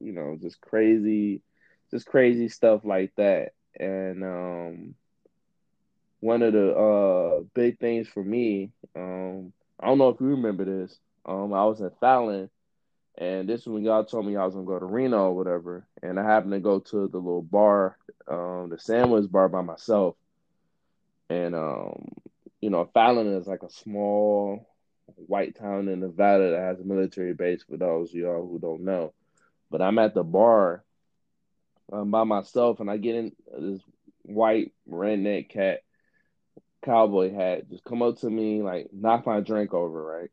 you 0.00 0.12
know, 0.12 0.38
just 0.40 0.60
crazy, 0.60 1.42
just 1.90 2.06
crazy 2.06 2.48
stuff 2.48 2.84
like 2.84 3.12
that. 3.16 3.52
And 3.78 4.24
um, 4.24 4.94
one 6.20 6.42
of 6.42 6.52
the 6.52 6.72
uh, 6.74 7.42
big 7.54 7.78
things 7.78 8.08
for 8.08 8.22
me, 8.22 8.72
um, 8.96 9.52
I 9.80 9.86
don't 9.86 9.98
know 9.98 10.08
if 10.08 10.20
you 10.20 10.28
remember 10.28 10.64
this. 10.64 10.98
Um, 11.24 11.52
I 11.52 11.64
was 11.64 11.80
in 11.80 11.90
Fallon, 12.00 12.50
and 13.16 13.48
this 13.48 13.60
is 13.60 13.66
when 13.68 13.84
y'all 13.84 14.04
told 14.04 14.26
me 14.26 14.36
I 14.36 14.44
was 14.44 14.54
gonna 14.54 14.66
go 14.66 14.78
to 14.78 14.84
Reno 14.84 15.26
or 15.26 15.36
whatever, 15.36 15.86
and 16.02 16.18
I 16.18 16.24
happened 16.24 16.52
to 16.52 16.60
go 16.60 16.80
to 16.80 17.08
the 17.08 17.18
little 17.18 17.42
bar, 17.42 17.96
um, 18.26 18.70
the 18.70 18.78
sandwich 18.78 19.30
bar 19.30 19.48
by 19.48 19.60
myself, 19.62 20.16
and 21.30 21.54
um, 21.54 22.08
you 22.60 22.70
know, 22.70 22.88
Fallon 22.92 23.34
is 23.34 23.46
like 23.46 23.62
a 23.62 23.70
small 23.70 24.66
white 25.14 25.56
town 25.56 25.88
in 25.88 26.00
Nevada 26.00 26.50
that 26.50 26.60
has 26.60 26.80
a 26.80 26.84
military 26.84 27.34
base. 27.34 27.62
For 27.68 27.76
those 27.76 28.12
y'all 28.12 28.48
who 28.48 28.58
don't 28.58 28.82
know, 28.82 29.12
but 29.70 29.82
I'm 29.82 29.98
at 29.98 30.14
the 30.14 30.24
bar 30.24 30.82
um, 31.92 32.10
by 32.10 32.24
myself, 32.24 32.80
and 32.80 32.90
I 32.90 32.96
get 32.96 33.14
in 33.14 33.32
this 33.56 33.82
white 34.22 34.72
redneck 34.90 35.50
cat 35.50 35.82
cowboy 36.84 37.32
hat 37.32 37.68
just 37.70 37.84
come 37.84 38.02
up 38.02 38.16
to 38.18 38.30
me 38.30 38.62
like 38.62 38.88
knock 38.92 39.26
my 39.26 39.40
drink 39.40 39.74
over 39.74 40.02
right 40.04 40.30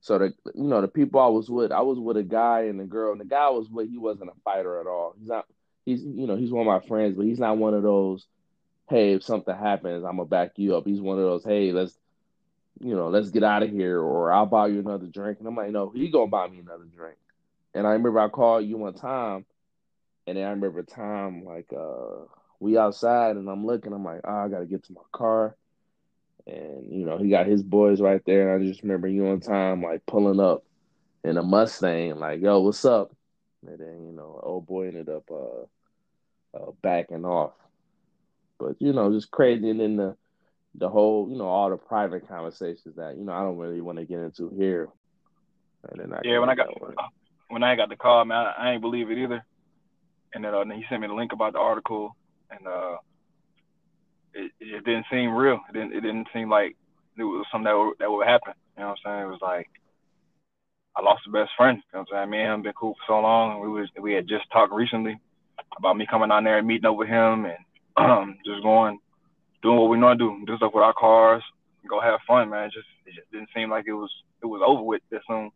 So 0.00 0.18
the 0.18 0.34
you 0.54 0.64
know 0.64 0.80
the 0.80 0.88
people 0.88 1.20
I 1.20 1.26
was 1.28 1.50
with, 1.50 1.72
I 1.72 1.80
was 1.82 1.98
with 1.98 2.16
a 2.16 2.22
guy 2.22 2.62
and 2.62 2.80
a 2.80 2.84
girl, 2.84 3.12
and 3.12 3.20
the 3.20 3.24
guy 3.24 3.48
was 3.50 3.68
with, 3.68 3.90
he 3.90 3.98
wasn't 3.98 4.30
a 4.30 4.40
fighter 4.44 4.80
at 4.80 4.86
all. 4.86 5.14
He's 5.18 5.28
not. 5.28 5.46
He's 5.84 6.02
you 6.04 6.26
know 6.26 6.36
he's 6.36 6.52
one 6.52 6.66
of 6.66 6.82
my 6.82 6.86
friends, 6.86 7.16
but 7.16 7.26
he's 7.26 7.38
not 7.40 7.58
one 7.58 7.74
of 7.74 7.82
those. 7.82 8.26
Hey, 8.88 9.14
if 9.14 9.22
something 9.24 9.54
happens, 9.54 10.04
I'm 10.04 10.16
gonna 10.16 10.26
back 10.26 10.52
you 10.56 10.76
up. 10.76 10.86
He's 10.86 11.00
one 11.00 11.18
of 11.18 11.24
those. 11.24 11.44
Hey, 11.44 11.72
let's 11.72 11.98
you 12.80 12.94
know 12.94 13.08
let's 13.08 13.30
get 13.30 13.44
out 13.44 13.62
of 13.62 13.70
here, 13.70 14.00
or 14.00 14.32
I'll 14.32 14.46
buy 14.46 14.68
you 14.68 14.80
another 14.80 15.06
drink. 15.06 15.38
And 15.38 15.48
I'm 15.48 15.56
like, 15.56 15.70
no, 15.70 15.90
he 15.90 16.10
gonna 16.10 16.28
buy 16.28 16.48
me 16.48 16.60
another 16.60 16.86
drink. 16.94 17.18
And 17.74 17.86
I 17.86 17.92
remember 17.92 18.20
I 18.20 18.28
called 18.28 18.64
you 18.66 18.78
one 18.78 18.94
time, 18.94 19.44
and 20.26 20.36
then 20.36 20.46
I 20.46 20.50
remember 20.50 20.82
time 20.82 21.44
like 21.44 21.72
uh 21.72 22.24
we 22.60 22.76
outside, 22.76 23.36
and 23.36 23.48
I'm 23.48 23.66
looking. 23.66 23.92
I'm 23.92 24.04
like, 24.04 24.20
oh, 24.24 24.44
I 24.44 24.48
gotta 24.48 24.66
get 24.66 24.84
to 24.84 24.92
my 24.92 25.02
car 25.12 25.56
and 26.48 26.90
you 26.90 27.04
know 27.04 27.18
he 27.18 27.28
got 27.28 27.46
his 27.46 27.62
boys 27.62 28.00
right 28.00 28.22
there. 28.24 28.54
And 28.54 28.64
I 28.64 28.66
just 28.66 28.82
remember 28.82 29.08
you 29.08 29.28
on 29.28 29.40
time, 29.40 29.82
like 29.82 30.04
pulling 30.06 30.40
up 30.40 30.64
in 31.24 31.36
a 31.36 31.42
Mustang, 31.42 32.18
like 32.18 32.40
yo, 32.40 32.60
what's 32.60 32.84
up? 32.84 33.14
And 33.66 33.78
then 33.78 34.06
you 34.06 34.12
know, 34.12 34.40
old 34.42 34.66
boy 34.66 34.88
ended 34.88 35.08
up 35.08 35.30
uh, 35.30 36.56
uh, 36.56 36.70
backing 36.82 37.24
off. 37.24 37.52
But 38.58 38.76
you 38.80 38.92
know, 38.92 39.12
just 39.12 39.30
crazy, 39.30 39.68
and 39.68 39.80
then 39.80 39.96
the 39.96 40.16
the 40.74 40.88
whole, 40.88 41.28
you 41.28 41.36
know, 41.36 41.48
all 41.48 41.70
the 41.70 41.76
private 41.76 42.28
conversations 42.28 42.96
that 42.96 43.16
you 43.16 43.24
know 43.24 43.32
I 43.32 43.42
don't 43.42 43.58
really 43.58 43.80
want 43.80 43.98
to 43.98 44.04
get 44.04 44.20
into 44.20 44.50
here. 44.56 44.88
And 45.90 46.00
then 46.00 46.12
I 46.12 46.20
yeah, 46.24 46.38
when 46.38 46.48
I 46.48 46.54
got 46.54 46.68
when 47.48 47.62
I 47.62 47.76
got 47.76 47.88
the 47.88 47.96
call, 47.96 48.24
man, 48.24 48.46
I, 48.46 48.54
I 48.58 48.72
ain't 48.72 48.80
believe 48.80 49.10
it 49.10 49.18
either. 49.18 49.44
And 50.34 50.44
then 50.44 50.54
uh, 50.54 50.64
he 50.74 50.84
sent 50.88 51.00
me 51.00 51.08
the 51.08 51.14
link 51.14 51.32
about 51.32 51.54
the 51.54 51.58
article, 51.58 52.14
and 52.50 52.66
uh, 52.66 52.96
it, 54.34 54.52
it 54.60 54.84
didn't 54.84 55.06
seem 55.10 55.30
real. 55.30 55.60
It 55.68 55.72
didn't 55.72 55.92
it 55.92 56.00
didn't 56.00 56.28
seem 56.32 56.50
like 56.50 56.76
it 57.16 57.24
was 57.24 57.46
something 57.50 57.64
that 57.64 57.76
would, 57.76 57.94
that 57.98 58.10
would 58.10 58.26
happen. 58.26 58.54
You 58.76 58.82
know 58.82 58.90
what 58.90 58.98
I'm 59.04 59.20
saying? 59.20 59.26
It 59.26 59.30
was 59.30 59.42
like 59.42 59.68
I 60.96 61.02
lost 61.02 61.26
a 61.26 61.30
best 61.30 61.50
friend. 61.56 61.78
You 61.78 61.98
know 61.98 62.04
what 62.08 62.16
I'm 62.16 62.24
saying? 62.24 62.30
Me 62.30 62.40
and 62.40 62.54
him 62.54 62.62
been 62.62 62.72
cool 62.72 62.94
for 62.94 63.12
so 63.14 63.20
long. 63.20 63.60
We 63.60 63.68
was 63.68 63.88
we 64.00 64.12
had 64.12 64.28
just 64.28 64.50
talked 64.50 64.72
recently 64.72 65.18
about 65.76 65.96
me 65.96 66.06
coming 66.08 66.28
down 66.28 66.44
there 66.44 66.58
and 66.58 66.66
meeting 66.66 66.86
up 66.86 66.96
with 66.96 67.08
him 67.08 67.44
and 67.44 67.58
um, 67.96 68.38
just 68.46 68.62
going 68.62 68.98
doing 69.62 69.76
what 69.78 69.90
we 69.90 69.98
know 69.98 70.10
to 70.10 70.16
do, 70.16 70.42
do 70.46 70.56
stuff 70.56 70.72
with 70.72 70.84
our 70.84 70.94
cars, 70.94 71.42
go 71.88 72.00
have 72.00 72.20
fun, 72.26 72.50
man. 72.50 72.66
It 72.66 72.72
just 72.72 72.86
it 73.06 73.14
just 73.14 73.30
didn't 73.32 73.48
seem 73.54 73.70
like 73.70 73.84
it 73.86 73.92
was 73.92 74.10
it 74.42 74.46
was 74.46 74.62
over 74.64 74.82
with 74.82 75.02
this 75.10 75.22
soon. 75.26 75.50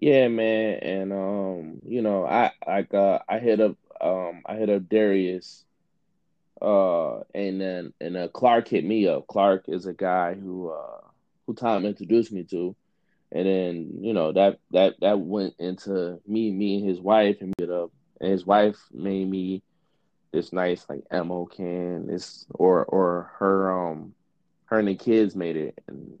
Yeah, 0.00 0.28
man, 0.28 0.78
and 0.80 1.12
um, 1.12 1.80
you 1.84 2.02
know, 2.02 2.24
I 2.24 2.52
like 2.66 2.94
uh, 2.94 3.18
I 3.28 3.38
hit 3.38 3.60
up 3.60 3.76
um, 4.00 4.42
I 4.46 4.56
hit 4.56 4.70
up 4.70 4.88
Darius 4.88 5.64
uh, 6.60 7.20
and 7.34 7.60
then 7.60 7.92
and 8.00 8.16
uh, 8.16 8.28
Clark 8.28 8.68
hit 8.68 8.84
me 8.84 9.06
up. 9.06 9.26
Clark 9.26 9.64
is 9.68 9.86
a 9.86 9.92
guy 9.92 10.34
who 10.34 10.70
uh, 10.70 11.00
who 11.46 11.54
Tom 11.54 11.84
introduced 11.84 12.32
me 12.32 12.44
to, 12.44 12.74
and 13.30 13.46
then 13.46 13.90
you 14.00 14.12
know 14.12 14.32
that 14.32 14.58
that 14.72 14.94
that 15.00 15.20
went 15.20 15.54
into 15.58 16.20
me, 16.26 16.50
me 16.50 16.78
and 16.78 16.88
his 16.88 17.00
wife, 17.00 17.38
and 17.40 17.54
it 17.58 17.70
up. 17.70 17.92
And 18.20 18.32
his 18.32 18.44
wife 18.44 18.76
made 18.92 19.30
me 19.30 19.62
this 20.32 20.52
nice 20.52 20.84
like 20.88 21.04
ammo 21.10 21.46
can. 21.46 22.08
This 22.08 22.46
or 22.50 22.84
or 22.84 23.30
her 23.38 23.90
um 23.90 24.14
her 24.66 24.80
and 24.80 24.88
the 24.88 24.96
kids 24.96 25.36
made 25.36 25.56
it, 25.56 25.80
and 25.86 26.18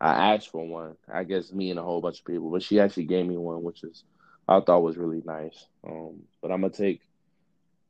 I 0.00 0.34
asked 0.34 0.50
for 0.50 0.66
one. 0.66 0.96
I 1.12 1.22
guess 1.22 1.52
me 1.52 1.70
and 1.70 1.78
a 1.78 1.84
whole 1.84 2.00
bunch 2.00 2.18
of 2.18 2.24
people, 2.24 2.50
but 2.50 2.62
she 2.62 2.80
actually 2.80 3.04
gave 3.04 3.24
me 3.24 3.36
one, 3.36 3.62
which 3.62 3.84
is 3.84 4.02
I 4.48 4.58
thought 4.60 4.82
was 4.82 4.96
really 4.96 5.22
nice. 5.24 5.66
Um, 5.86 6.22
but 6.42 6.50
I'm 6.50 6.62
gonna 6.62 6.72
take 6.72 7.02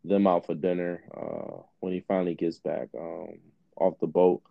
them 0.09 0.27
out 0.27 0.47
for 0.47 0.55
dinner 0.55 1.03
uh, 1.15 1.63
when 1.81 1.93
he 1.93 2.01
finally 2.01 2.35
gets 2.35 2.59
back 2.59 2.89
um, 2.99 3.39
off 3.77 3.99
the 4.01 4.07
boat. 4.07 4.43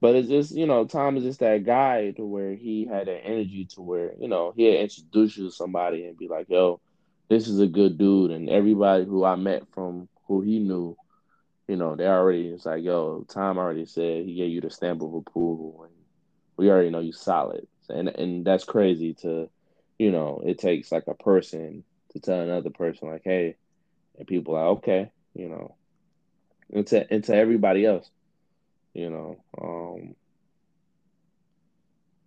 But 0.00 0.14
it's 0.14 0.28
just, 0.28 0.54
you 0.54 0.66
know, 0.66 0.86
Tom 0.86 1.18
is 1.18 1.24
just 1.24 1.40
that 1.40 1.64
guy 1.64 2.12
to 2.12 2.24
where 2.24 2.54
he 2.54 2.86
had 2.86 3.06
that 3.06 3.24
energy 3.24 3.66
to 3.74 3.82
where, 3.82 4.14
you 4.18 4.28
know, 4.28 4.52
he'd 4.56 4.80
introduce 4.80 5.36
you 5.36 5.44
to 5.44 5.50
somebody 5.50 6.06
and 6.06 6.16
be 6.16 6.26
like, 6.26 6.48
yo, 6.48 6.80
this 7.28 7.46
is 7.48 7.60
a 7.60 7.66
good 7.66 7.98
dude. 7.98 8.30
And 8.30 8.48
everybody 8.48 9.04
who 9.04 9.24
I 9.24 9.36
met 9.36 9.64
from 9.74 10.08
who 10.26 10.40
he 10.40 10.58
knew, 10.58 10.96
you 11.68 11.76
know, 11.76 11.96
they 11.96 12.06
already, 12.06 12.48
it's 12.48 12.64
like, 12.64 12.82
yo, 12.82 13.26
Tom 13.28 13.58
already 13.58 13.84
said 13.84 14.24
he 14.24 14.36
gave 14.36 14.50
you 14.50 14.62
the 14.62 14.70
stamp 14.70 15.02
of 15.02 15.12
approval. 15.12 15.82
And 15.84 15.94
we 16.56 16.70
already 16.70 16.90
know 16.90 17.00
you 17.00 17.12
solid. 17.12 17.66
And, 17.90 18.08
and 18.08 18.44
that's 18.44 18.64
crazy 18.64 19.14
to, 19.20 19.50
you 19.98 20.10
know, 20.10 20.42
it 20.46 20.58
takes 20.58 20.90
like 20.90 21.08
a 21.08 21.14
person 21.14 21.84
to 22.12 22.20
tell 22.20 22.40
another 22.40 22.70
person, 22.70 23.08
like, 23.08 23.22
hey, 23.22 23.56
and 24.18 24.26
people 24.26 24.56
are 24.56 24.68
okay, 24.68 25.10
you 25.34 25.48
know, 25.48 25.74
into 26.70 27.12
into 27.12 27.34
everybody 27.34 27.86
else, 27.86 28.08
you 28.94 29.10
know. 29.10 29.36
Um, 29.60 30.14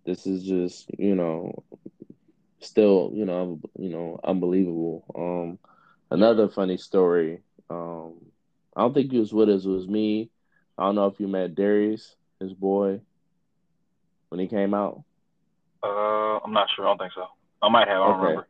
this 0.04 0.26
is 0.26 0.44
just 0.44 0.90
you 0.98 1.14
know 1.14 1.64
still 2.60 3.10
you 3.14 3.24
know 3.24 3.60
you 3.78 3.90
know 3.90 4.20
unbelievable. 4.22 5.04
Um, 5.14 5.58
another 6.10 6.48
funny 6.48 6.76
story. 6.76 7.40
Um, 7.70 8.14
I 8.76 8.82
don't 8.82 8.94
think 8.94 9.12
he 9.12 9.18
was 9.18 9.32
with 9.32 9.48
us. 9.48 9.64
It 9.64 9.68
was 9.68 9.86
me. 9.86 10.30
I 10.76 10.84
don't 10.84 10.96
know 10.96 11.06
if 11.06 11.20
you 11.20 11.28
met 11.28 11.54
Darius, 11.54 12.16
his 12.40 12.52
boy, 12.52 13.00
when 14.28 14.40
he 14.40 14.48
came 14.48 14.74
out. 14.74 15.04
Uh, 15.82 16.38
I'm 16.44 16.52
not 16.52 16.68
sure. 16.74 16.84
I 16.86 16.88
don't 16.88 16.98
think 16.98 17.12
so. 17.14 17.26
I 17.62 17.68
might 17.68 17.88
have. 17.88 18.02
I 18.02 18.06
don't 18.06 18.16
okay. 18.16 18.22
remember. 18.22 18.48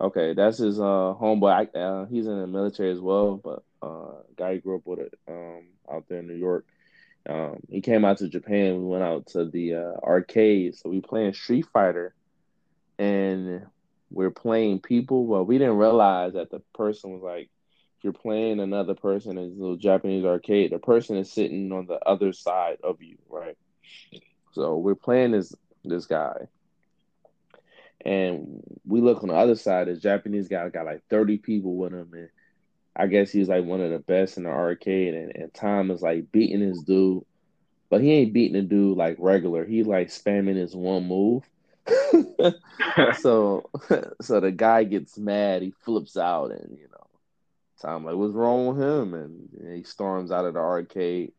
Okay, 0.00 0.34
that's 0.34 0.58
his 0.58 0.78
uh 0.78 1.14
homeboy. 1.20 1.68
Uh, 1.74 2.06
he's 2.06 2.26
in 2.26 2.38
the 2.38 2.46
military 2.46 2.90
as 2.90 3.00
well, 3.00 3.36
but 3.36 3.62
uh, 3.82 4.22
guy 4.36 4.56
grew 4.58 4.76
up 4.76 4.86
with 4.86 4.98
it 5.00 5.14
um 5.28 5.64
out 5.90 6.04
there 6.08 6.18
in 6.18 6.26
New 6.26 6.34
York. 6.34 6.66
Um, 7.28 7.58
he 7.68 7.80
came 7.80 8.04
out 8.04 8.18
to 8.18 8.28
Japan. 8.28 8.78
We 8.78 8.84
went 8.84 9.02
out 9.02 9.26
to 9.28 9.46
the 9.46 9.74
uh, 9.74 9.94
arcade, 10.02 10.76
so 10.76 10.90
we 10.90 11.00
playing 11.00 11.32
Street 11.34 11.66
Fighter, 11.72 12.14
and 12.98 13.66
we're 14.10 14.30
playing 14.30 14.80
people, 14.80 15.26
Well, 15.26 15.44
we 15.44 15.58
didn't 15.58 15.78
realize 15.78 16.34
that 16.34 16.50
the 16.50 16.60
person 16.74 17.12
was 17.12 17.22
like, 17.22 17.50
if 17.98 18.04
you're 18.04 18.12
playing 18.12 18.60
another 18.60 18.94
person 18.94 19.38
in 19.38 19.50
this 19.50 19.58
little 19.58 19.76
Japanese 19.76 20.24
arcade, 20.24 20.72
the 20.72 20.78
person 20.78 21.16
is 21.16 21.32
sitting 21.32 21.72
on 21.72 21.86
the 21.86 21.98
other 22.06 22.32
side 22.32 22.78
of 22.82 23.02
you, 23.02 23.16
right? 23.28 23.56
So 24.52 24.76
we're 24.78 24.94
playing 24.94 25.32
this 25.32 25.54
this 25.84 26.06
guy, 26.06 26.48
and 28.06 28.62
we 28.86 29.00
look 29.00 29.22
on 29.22 29.30
the 29.30 29.34
other 29.34 29.56
side, 29.56 29.88
this 29.88 29.98
Japanese 29.98 30.46
guy 30.46 30.68
got 30.68 30.86
like 30.86 31.02
30 31.10 31.38
people 31.38 31.74
with 31.74 31.92
him. 31.92 32.08
And 32.12 32.28
I 32.94 33.08
guess 33.08 33.32
he's 33.32 33.48
like 33.48 33.64
one 33.64 33.80
of 33.80 33.90
the 33.90 33.98
best 33.98 34.36
in 34.36 34.44
the 34.44 34.50
arcade. 34.50 35.14
And, 35.14 35.34
and 35.34 35.52
Tom 35.52 35.90
is 35.90 36.02
like 36.02 36.30
beating 36.30 36.60
his 36.60 36.82
dude. 36.82 37.24
But 37.90 38.02
he 38.02 38.12
ain't 38.12 38.32
beating 38.32 38.52
the 38.52 38.62
dude 38.62 38.96
like 38.96 39.16
regular. 39.18 39.64
He 39.64 39.82
like 39.82 40.08
spamming 40.08 40.54
his 40.54 40.74
one 40.74 41.08
move. 41.08 41.42
so 43.18 43.70
so 44.20 44.40
the 44.40 44.52
guy 44.52 44.84
gets 44.84 45.18
mad, 45.18 45.62
he 45.62 45.72
flips 45.84 46.16
out 46.16 46.52
and 46.52 46.78
you 46.78 46.88
know, 46.92 47.06
Tom 47.80 48.04
like, 48.04 48.14
what's 48.14 48.34
wrong 48.34 48.68
with 48.68 48.80
him? 48.80 49.14
And, 49.14 49.48
and 49.60 49.76
he 49.76 49.82
storms 49.82 50.30
out 50.30 50.44
of 50.44 50.54
the 50.54 50.60
arcade. 50.60 51.32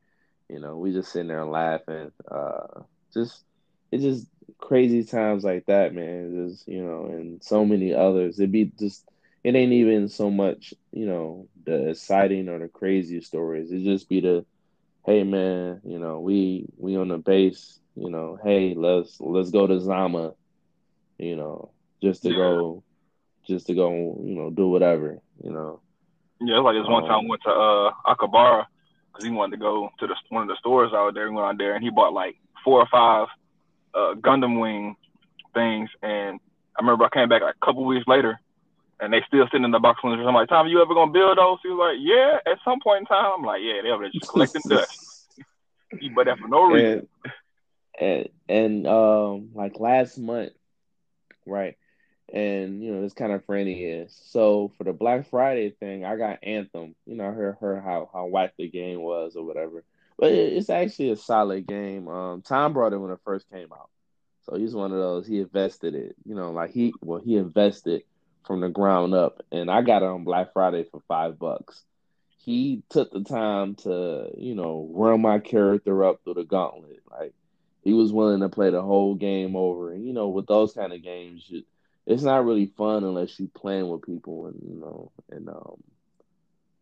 You 0.50 0.60
know, 0.60 0.76
we 0.78 0.92
just 0.92 1.14
sitting 1.14 1.30
there 1.30 1.46
laughing. 1.46 2.12
Uh 2.30 2.82
just 3.14 3.46
it 3.90 4.00
just 4.00 4.28
crazy 4.60 5.04
times 5.04 5.44
like 5.44 5.66
that, 5.68 5.94
man. 5.94 6.50
Just 6.50 6.68
you 6.68 6.84
know, 6.84 7.06
and 7.06 7.44
so 7.44 7.66
many 7.66 7.94
others. 7.94 8.40
It'd 8.40 8.52
be 8.52 8.72
just 8.80 9.08
it 9.44 9.56
ain't 9.56 9.72
even 9.72 10.10
so 10.10 10.30
much, 10.30 10.74
you 10.92 11.06
know, 11.06 11.48
the 11.66 11.92
exciting 11.92 12.50
or 12.50 12.60
the 12.60 12.68
crazy 12.68 13.22
stories. 13.22 13.72
It 13.72 13.84
just 13.84 14.10
be 14.10 14.20
the, 14.20 14.46
hey 15.06 15.24
man, 15.24 15.82
you 15.86 16.00
know, 16.00 16.20
we 16.20 16.66
we 16.78 16.98
on 16.98 17.08
the 17.08 17.18
base, 17.18 17.80
you 17.96 18.10
know, 18.10 18.38
hey, 18.44 18.74
let's 18.76 19.20
let's 19.22 19.52
go 19.52 19.68
to 19.68 19.80
Zama, 19.80 20.34
you 21.18 21.36
know, 21.36 21.72
just 22.02 22.24
to 22.24 22.34
go, 22.34 22.84
just 23.48 23.68
to 23.68 23.74
go, 23.74 24.22
you 24.24 24.36
know, 24.36 24.50
do 24.50 24.68
whatever, 24.68 25.20
you 25.42 25.52
know. 25.52 25.80
Yeah, 26.42 26.60
like 26.60 26.76
this 26.76 26.88
one 26.88 27.04
um, 27.04 27.10
time 27.10 27.24
we 27.24 27.30
went 27.30 27.42
to 27.44 27.52
uh 27.52 27.92
Akihabara 28.06 28.66
because 29.12 29.24
he 29.24 29.32
wanted 29.32 29.58
to 29.58 29.62
go 29.62 29.90
to 30.00 30.08
the 30.08 30.16
one 30.30 30.44
of 30.44 30.50
the 30.50 30.58
stores 30.60 30.92
out 30.94 31.14
there. 31.14 31.28
He 31.28 31.34
went 31.34 31.48
out 31.48 31.58
there 31.58 31.74
and 31.74 31.84
he 31.84 31.90
bought 31.90 32.14
like 32.14 32.36
four 32.64 32.82
or 32.82 32.88
five 32.92 33.28
uh, 33.98 34.14
Gundam 34.16 34.60
Wing 34.60 34.96
things, 35.54 35.90
and 36.04 36.40
I 36.78 36.82
remember 36.82 37.06
I 37.06 37.10
came 37.10 37.30
back 37.30 37.42
like 37.42 37.56
a 37.60 37.66
couple 37.66 37.86
weeks 37.86 38.08
later, 38.08 38.40
and 39.00 39.12
they 39.12 39.22
still 39.28 39.46
sitting 39.48 39.66
in 39.66 39.72
the 39.72 39.80
box. 39.80 40.00
I'm 40.04 40.34
like, 40.34 40.50
Tom, 40.50 40.68
you 40.68 40.82
ever 40.82 40.94
gonna 40.94 41.12
build 41.12 41.38
those? 41.38 41.58
He 41.64 41.70
was 41.70 41.80
like, 41.80 41.98
Yeah, 42.00 42.52
at 42.52 42.60
some 42.64 42.80
point 42.82 43.02
in 43.02 43.06
time. 43.06 43.32
I'm 43.38 43.44
like, 43.44 43.62
Yeah, 43.64 43.82
they 43.84 43.92
were 43.92 44.10
just 44.10 44.28
collecting 44.28 44.62
dust. 44.70 44.92
you 46.00 46.12
but 46.16 46.26
that 46.26 46.40
for 46.40 46.48
no 46.48 46.64
reason. 46.64 47.08
And, 48.00 48.00
and 48.00 48.30
and 48.48 48.88
um, 48.88 49.50
like 49.54 49.80
last 49.80 50.18
month, 50.18 50.54
right? 51.46 51.76
And 52.32 52.84
you 52.84 52.94
know, 52.94 53.04
it's 53.04 53.14
kind 53.14 53.32
of 53.32 53.46
friendly 53.46 53.84
is. 53.84 54.20
So 54.26 54.72
for 54.78 54.84
the 54.84 54.94
Black 54.94 55.30
Friday 55.30 55.72
thing, 55.80 56.06
I 56.06 56.18
got 56.18 56.40
Anthem. 56.44 56.94
You 57.06 57.16
know, 57.16 57.28
I 57.28 57.32
heard, 57.32 57.58
heard 57.60 57.84
how 57.84 58.10
how 58.14 58.26
whack 58.26 58.54
the 58.58 58.70
game 58.70 59.02
was 59.02 59.36
or 59.36 59.46
whatever. 59.46 59.84
But 60.18 60.32
it's 60.32 60.70
actually 60.70 61.12
a 61.12 61.16
solid 61.16 61.68
game. 61.68 62.08
Um, 62.08 62.42
Tom 62.42 62.74
brought 62.74 62.94
it 62.94 62.98
when 62.98 63.12
it 63.12 63.20
first 63.24 63.50
came 63.52 63.72
out, 63.72 63.90
so 64.44 64.58
he's 64.58 64.74
one 64.74 64.92
of 64.92 64.98
those. 64.98 65.28
He 65.28 65.40
invested 65.40 65.94
it, 65.94 66.16
you 66.26 66.36
know, 66.36 66.52
like 66.52 66.72
he 66.72 66.94
well 67.02 67.22
he 67.22 67.36
invested 67.38 68.04
from 68.46 68.62
the 68.62 68.70
ground 68.70 69.14
up, 69.14 69.46
and 69.52 69.70
I 69.70 69.82
got 69.82 70.02
it 70.02 70.08
on 70.08 70.24
Black 70.24 70.54
Friday 70.54 70.86
for 70.90 71.02
five 71.08 71.38
bucks. 71.38 71.84
He 72.40 72.82
took 72.90 73.12
the 73.12 73.24
time 73.24 73.76
to, 73.76 74.32
you 74.38 74.56
know, 74.56 74.90
run 74.94 75.22
my 75.22 75.40
character 75.40 76.06
up 76.06 76.22
through 76.24 76.36
the 76.36 76.46
gauntlet. 76.46 77.04
Like 77.12 77.34
he 77.84 77.94
was 77.94 78.12
willing 78.12 78.40
to 78.40 78.50
play 78.50 78.70
the 78.70 78.82
whole 78.82 79.16
game 79.16 79.56
over. 79.56 79.92
And 79.92 80.06
you 80.06 80.14
know, 80.14 80.30
with 80.30 80.48
those 80.48 80.74
kind 80.74 80.94
of 80.94 81.04
games, 81.04 81.52
it's 82.08 82.24
not 82.24 82.46
really 82.46 82.66
fun 82.78 83.04
unless 83.04 83.40
you 83.40 83.50
playing 83.54 83.90
with 83.90 84.02
people 84.02 84.48
and 84.48 84.60
you 84.68 84.80
know 84.80 85.12
and 85.30 85.48
um, 85.50 85.84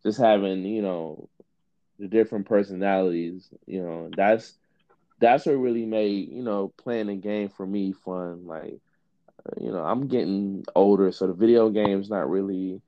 just 0.03 0.19
having 0.19 0.63
you 0.63 0.83
know 0.83 1.27
the 1.99 2.07
different 2.07 2.47
personalities. 2.47 3.49
You 3.65 3.81
know, 3.81 4.09
that's 4.15 4.53
that's 5.19 5.45
what 5.45 5.53
really 5.53 5.85
made 5.85 6.29
you 6.29 6.43
know 6.43 6.73
playing 6.77 7.07
the 7.07 7.15
game 7.15 7.49
for 7.49 7.65
me 7.65 7.93
fun. 7.93 8.45
Like, 8.45 8.79
you 9.59 9.71
know, 9.71 9.83
I'm 9.83 10.07
getting 10.07 10.65
older, 10.75 11.11
so 11.11 11.27
the 11.27 11.33
video 11.33 11.69
games 11.69 12.09
not 12.09 12.29
really, 12.29 12.81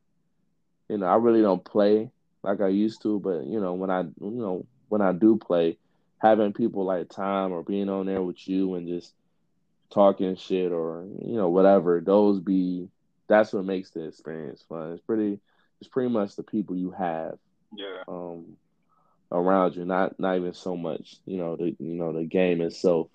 you 0.90 0.98
know, 0.98 1.06
I 1.06 1.16
really 1.16 1.42
don't 1.42 1.64
play 1.64 2.12
like 2.44 2.62
I 2.62 2.68
used 2.68 3.02
to. 3.04 3.20
But 3.20 3.46
you 3.46 3.60
know, 3.60 3.74
when 3.74 3.90
I 3.90 4.02
you 4.02 4.16
know 4.20 4.66
when 4.90 5.02
I 5.02 5.12
do 5.12 5.38
play, 5.38 5.78
having 6.20 6.54
people 6.54 6.86
like 6.86 7.10
Tom 7.10 7.52
or 7.52 7.64
being 7.64 7.90
on 7.90 8.06
there 8.06 8.24
with 8.24 8.48
you 8.48 8.76
and 8.76 8.88
just 8.88 9.14
talking 9.90 10.36
shit 10.36 10.72
or 10.72 11.06
you 11.26 11.36
know 11.36 11.50
whatever, 11.50 12.02
those 12.02 12.40
be 12.40 12.90
that's 13.28 13.54
what 13.54 13.66
makes 13.66 13.92
the 13.92 14.06
experience 14.06 14.64
fun. 14.68 14.94
It's 14.94 15.02
pretty, 15.02 15.40
it's 15.80 15.90
pretty 15.90 16.10
much 16.10 16.36
the 16.36 16.44
people 16.44 16.76
you 16.76 16.92
have. 16.92 17.38
Yeah. 17.76 18.04
Um, 18.08 18.58
around 19.32 19.76
you, 19.76 19.86
not 19.86 20.20
not 20.20 20.38
even 20.38 20.54
so 20.54 20.76
much, 20.76 21.18
you 21.26 21.38
know, 21.38 21.56
the 21.56 21.76
you 21.80 21.96
know 21.96 22.14
the 22.14 22.26
game 22.26 22.62
itself. 22.62 23.08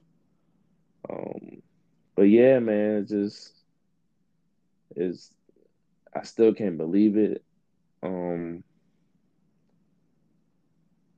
Um, 1.08 1.62
but 2.16 2.22
yeah, 2.24 2.58
man, 2.58 3.06
just 3.06 3.52
is. 4.96 5.32
I 6.14 6.22
still 6.22 6.52
can't 6.54 6.76
believe 6.78 7.16
it. 7.16 7.42
Um, 8.02 8.62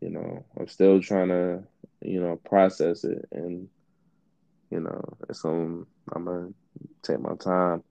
you 0.00 0.10
know, 0.10 0.44
I'm 0.58 0.66
still 0.68 1.00
trying 1.00 1.28
to, 1.28 1.62
you 2.02 2.20
know, 2.20 2.36
process 2.44 3.04
it, 3.04 3.26
and 3.32 3.68
you 4.70 4.80
know, 4.80 5.00
it's 5.28 5.44
um, 5.44 5.86
I'm 6.12 6.24
gonna 6.24 6.48
take 7.02 7.20
my 7.20 7.34
time. 7.36 7.82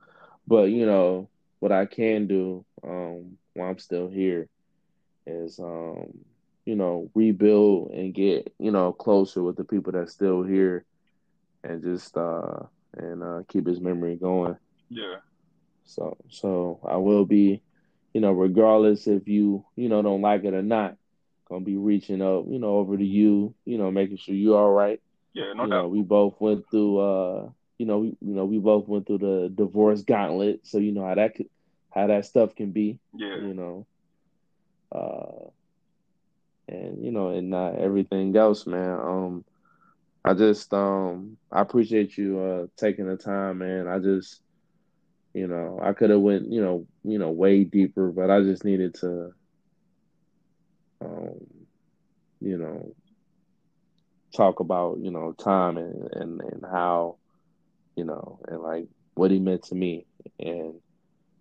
But 0.47 0.65
you 0.69 0.85
know, 0.85 1.29
what 1.59 1.71
I 1.71 1.85
can 1.85 2.27
do, 2.27 2.65
um, 2.83 3.37
while 3.53 3.69
I'm 3.69 3.79
still 3.79 4.09
here, 4.09 4.47
is 5.25 5.59
um 5.59 6.07
you 6.65 6.75
know, 6.75 7.09
rebuild 7.13 7.91
and 7.91 8.13
get, 8.13 8.53
you 8.59 8.71
know, 8.71 8.91
closer 8.93 9.43
with 9.43 9.55
the 9.57 9.63
people 9.63 9.91
that's 9.91 10.13
still 10.13 10.43
here 10.43 10.85
and 11.63 11.81
just 11.83 12.15
uh 12.17 12.59
and 12.97 13.23
uh 13.23 13.41
keep 13.47 13.65
his 13.67 13.81
memory 13.81 14.15
going. 14.15 14.57
Yeah. 14.89 15.17
So 15.85 16.17
so 16.29 16.79
I 16.87 16.97
will 16.97 17.25
be, 17.25 17.61
you 18.13 18.21
know, 18.21 18.31
regardless 18.31 19.07
if 19.07 19.27
you, 19.27 19.65
you 19.75 19.89
know, 19.89 20.01
don't 20.01 20.21
like 20.21 20.43
it 20.43 20.53
or 20.53 20.61
not, 20.63 20.95
gonna 21.49 21.65
be 21.65 21.77
reaching 21.77 22.21
up, 22.21 22.45
you 22.47 22.59
know, 22.59 22.77
over 22.77 22.97
to 22.97 23.05
you, 23.05 23.53
you 23.65 23.77
know, 23.77 23.91
making 23.91 24.17
sure 24.17 24.35
you're 24.35 24.57
all 24.57 24.71
right. 24.71 25.01
Yeah, 25.33 25.53
no 25.53 25.63
you 25.63 25.69
doubt. 25.69 25.81
Know, 25.83 25.87
we 25.89 26.01
both 26.01 26.39
went 26.39 26.69
through 26.69 26.99
uh 26.99 27.49
you 27.77 27.85
know, 27.85 27.99
we 27.99 28.07
you 28.21 28.33
know, 28.33 28.45
we 28.45 28.59
both 28.59 28.87
went 28.87 29.07
through 29.07 29.17
the 29.19 29.51
divorce 29.53 30.03
gauntlet, 30.03 30.61
so 30.63 30.77
you 30.77 30.91
know 30.91 31.05
how 31.05 31.15
that 31.15 31.35
could 31.35 31.47
how 31.89 32.07
that 32.07 32.25
stuff 32.25 32.55
can 32.55 32.71
be. 32.71 32.99
Yeah. 33.13 33.35
You 33.37 33.53
know. 33.53 33.87
Uh 34.91 35.49
and 36.67 37.03
you 37.03 37.11
know, 37.11 37.29
and 37.29 37.49
not 37.49 37.75
everything 37.79 38.35
else, 38.35 38.65
man. 38.67 38.99
Um, 38.99 39.45
I 40.25 40.33
just 40.33 40.73
um, 40.73 41.37
I 41.51 41.61
appreciate 41.61 42.17
you 42.17 42.39
uh 42.39 42.67
taking 42.77 43.07
the 43.07 43.17
time, 43.17 43.59
man. 43.59 43.87
I 43.87 43.99
just, 43.99 44.41
you 45.33 45.47
know, 45.47 45.79
I 45.81 45.93
could 45.93 46.09
have 46.09 46.21
went, 46.21 46.51
you 46.51 46.61
know, 46.61 46.87
you 47.03 47.19
know, 47.19 47.31
way 47.31 47.63
deeper, 47.63 48.11
but 48.11 48.29
I 48.29 48.41
just 48.41 48.65
needed 48.65 48.95
to, 49.01 49.31
um, 51.01 51.39
you 52.39 52.57
know, 52.57 52.93
talk 54.35 54.59
about 54.59 54.97
you 55.01 55.11
know 55.11 55.33
time 55.33 55.77
and 55.77 56.09
and 56.13 56.41
and 56.41 56.63
how, 56.69 57.17
you 57.95 58.05
know, 58.05 58.39
and 58.47 58.61
like 58.61 58.87
what 59.15 59.31
he 59.31 59.39
meant 59.39 59.63
to 59.63 59.75
me, 59.75 60.05
and 60.39 60.73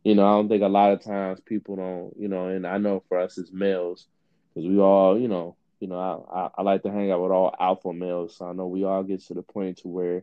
you 0.05 0.15
know, 0.15 0.27
I 0.27 0.33
don't 0.33 0.49
think 0.49 0.63
a 0.63 0.69
lot 0.69 0.93
of 0.93 1.03
times 1.05 1.41
people 1.41 1.77
don't, 1.77 2.13
you 2.19 2.29
know, 2.29 2.49
and 2.49 2.67
I 2.67 2.79
know 2.79 3.03
for 3.09 3.19
us 3.19 3.39
as 3.39 3.51
males 3.53 4.07
because 4.55 4.69
we 4.69 4.79
all, 4.79 5.19
you 5.19 5.29
know, 5.29 5.57
you 5.81 5.89
know, 5.89 5.99
I, 6.33 6.39
I, 6.39 6.51
I 6.59 6.63
like 6.63 6.83
to 6.83 6.91
hang 6.91 7.11
out 7.11 7.23
with 7.23 7.33
all 7.33 7.55
alpha 7.59 7.93
males, 7.93 8.37
so 8.37 8.47
I 8.47 8.53
know 8.53 8.67
we 8.67 8.85
all 8.85 9.03
get 9.03 9.21
to 9.27 9.35
the 9.35 9.43
point 9.43 9.79
to 9.79 9.89
where, 9.89 10.23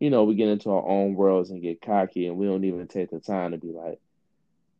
you 0.00 0.10
know, 0.10 0.24
we 0.24 0.34
get 0.34 0.48
into 0.48 0.70
our 0.70 0.86
own 0.86 1.14
worlds 1.14 1.50
and 1.50 1.62
get 1.62 1.80
cocky, 1.80 2.26
and 2.26 2.36
we 2.36 2.46
don't 2.46 2.64
even 2.64 2.88
take 2.88 3.10
the 3.10 3.20
time 3.20 3.52
to 3.52 3.58
be 3.58 3.68
like, 3.68 4.00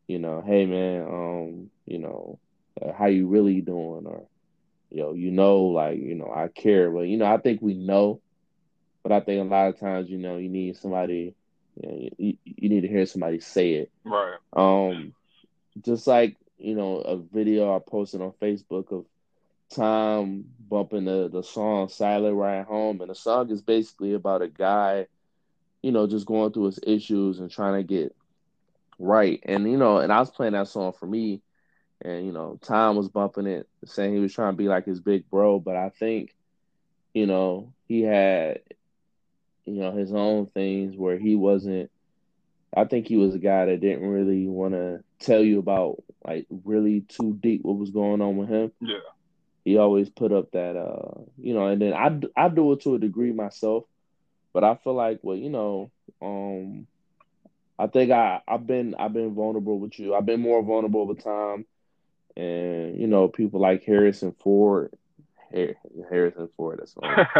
you 0.08 0.18
know, 0.18 0.42
hey 0.44 0.66
man, 0.66 1.02
um, 1.02 1.70
you 1.86 1.98
know, 1.98 2.38
uh, 2.80 2.92
how 2.92 3.06
you 3.06 3.26
really 3.28 3.60
doing, 3.60 4.06
or, 4.06 4.24
you 4.90 5.02
know, 5.02 5.12
you 5.12 5.30
know, 5.30 5.62
like, 5.64 5.98
you 5.98 6.14
know, 6.14 6.32
I 6.34 6.48
care, 6.48 6.90
but 6.90 7.02
you 7.02 7.16
know, 7.16 7.26
I 7.26 7.38
think 7.38 7.62
we 7.62 7.74
know, 7.74 8.20
but 9.02 9.12
I 9.12 9.20
think 9.20 9.40
a 9.40 9.48
lot 9.48 9.68
of 9.68 9.78
times, 9.78 10.10
you 10.10 10.18
know, 10.18 10.36
you 10.36 10.48
need 10.48 10.76
somebody, 10.76 11.34
you, 11.80 11.88
know, 11.88 12.08
you, 12.18 12.36
you 12.44 12.68
need 12.68 12.80
to 12.80 12.88
hear 12.88 13.06
somebody 13.06 13.40
say 13.40 13.74
it, 13.74 13.90
right? 14.04 14.38
Um, 14.52 15.12
just 15.84 16.06
like 16.06 16.36
you 16.58 16.74
know, 16.74 16.98
a 16.98 17.16
video 17.16 17.74
I 17.74 17.78
posted 17.78 18.20
on 18.20 18.32
Facebook 18.40 18.92
of 18.92 19.06
Tom 19.70 20.44
bumping 20.68 21.04
the, 21.04 21.28
the 21.28 21.42
song 21.42 21.88
Silent 21.88 22.36
Ride 22.36 22.66
Home. 22.66 23.00
And 23.00 23.10
the 23.10 23.14
song 23.14 23.50
is 23.50 23.62
basically 23.62 24.14
about 24.14 24.42
a 24.42 24.48
guy, 24.48 25.06
you 25.82 25.92
know, 25.92 26.06
just 26.06 26.26
going 26.26 26.52
through 26.52 26.66
his 26.66 26.80
issues 26.86 27.40
and 27.40 27.50
trying 27.50 27.74
to 27.74 27.82
get 27.82 28.14
right. 28.98 29.40
And, 29.44 29.70
you 29.70 29.76
know, 29.76 29.98
and 29.98 30.12
I 30.12 30.20
was 30.20 30.30
playing 30.30 30.54
that 30.54 30.68
song 30.68 30.92
for 30.92 31.06
me. 31.06 31.42
And, 32.02 32.26
you 32.26 32.32
know, 32.32 32.58
Tom 32.62 32.96
was 32.96 33.08
bumping 33.08 33.46
it, 33.46 33.66
saying 33.84 34.14
he 34.14 34.20
was 34.20 34.34
trying 34.34 34.52
to 34.52 34.56
be 34.56 34.68
like 34.68 34.84
his 34.84 35.00
big 35.00 35.28
bro. 35.30 35.58
But 35.58 35.76
I 35.76 35.90
think, 35.90 36.34
you 37.14 37.26
know, 37.26 37.72
he 37.88 38.02
had, 38.02 38.60
you 39.64 39.80
know, 39.80 39.92
his 39.92 40.12
own 40.12 40.46
things 40.46 40.96
where 40.96 41.18
he 41.18 41.34
wasn't 41.36 41.90
I 42.76 42.84
think 42.84 43.06
he 43.08 43.16
was 43.16 43.34
a 43.34 43.38
guy 43.38 43.64
that 43.64 43.80
didn't 43.80 44.06
really 44.06 44.46
want 44.46 44.74
to 44.74 45.02
tell 45.18 45.42
you 45.42 45.58
about 45.58 46.02
like 46.24 46.46
really 46.64 47.02
too 47.02 47.38
deep 47.40 47.62
what 47.62 47.76
was 47.76 47.90
going 47.90 48.20
on 48.20 48.36
with 48.36 48.48
him. 48.48 48.72
Yeah. 48.80 48.98
He 49.64 49.78
always 49.78 50.08
put 50.08 50.32
up 50.32 50.52
that 50.52 50.76
uh, 50.76 51.22
you 51.38 51.54
know, 51.54 51.66
and 51.66 51.80
then 51.80 51.92
I 51.92 52.44
I 52.44 52.48
do 52.48 52.72
it 52.72 52.82
to 52.82 52.94
a 52.94 52.98
degree 52.98 53.32
myself, 53.32 53.84
but 54.52 54.64
I 54.64 54.76
feel 54.76 54.94
like 54.94 55.20
well, 55.22 55.36
you 55.36 55.50
know, 55.50 55.90
um 56.22 56.86
I 57.78 57.88
think 57.88 58.10
I 58.10 58.40
I've 58.46 58.66
been 58.66 58.94
I've 58.98 59.12
been 59.12 59.34
vulnerable 59.34 59.78
with 59.78 59.98
you. 59.98 60.14
I've 60.14 60.26
been 60.26 60.40
more 60.40 60.62
vulnerable 60.62 61.02
over 61.02 61.14
time. 61.14 61.66
And 62.36 63.00
you 63.00 63.06
know, 63.06 63.28
people 63.28 63.60
like 63.60 63.84
Harrison 63.84 64.32
Ford 64.32 64.92
Harrison 65.52 66.48
Ford. 66.56 66.80
That's 66.80 66.94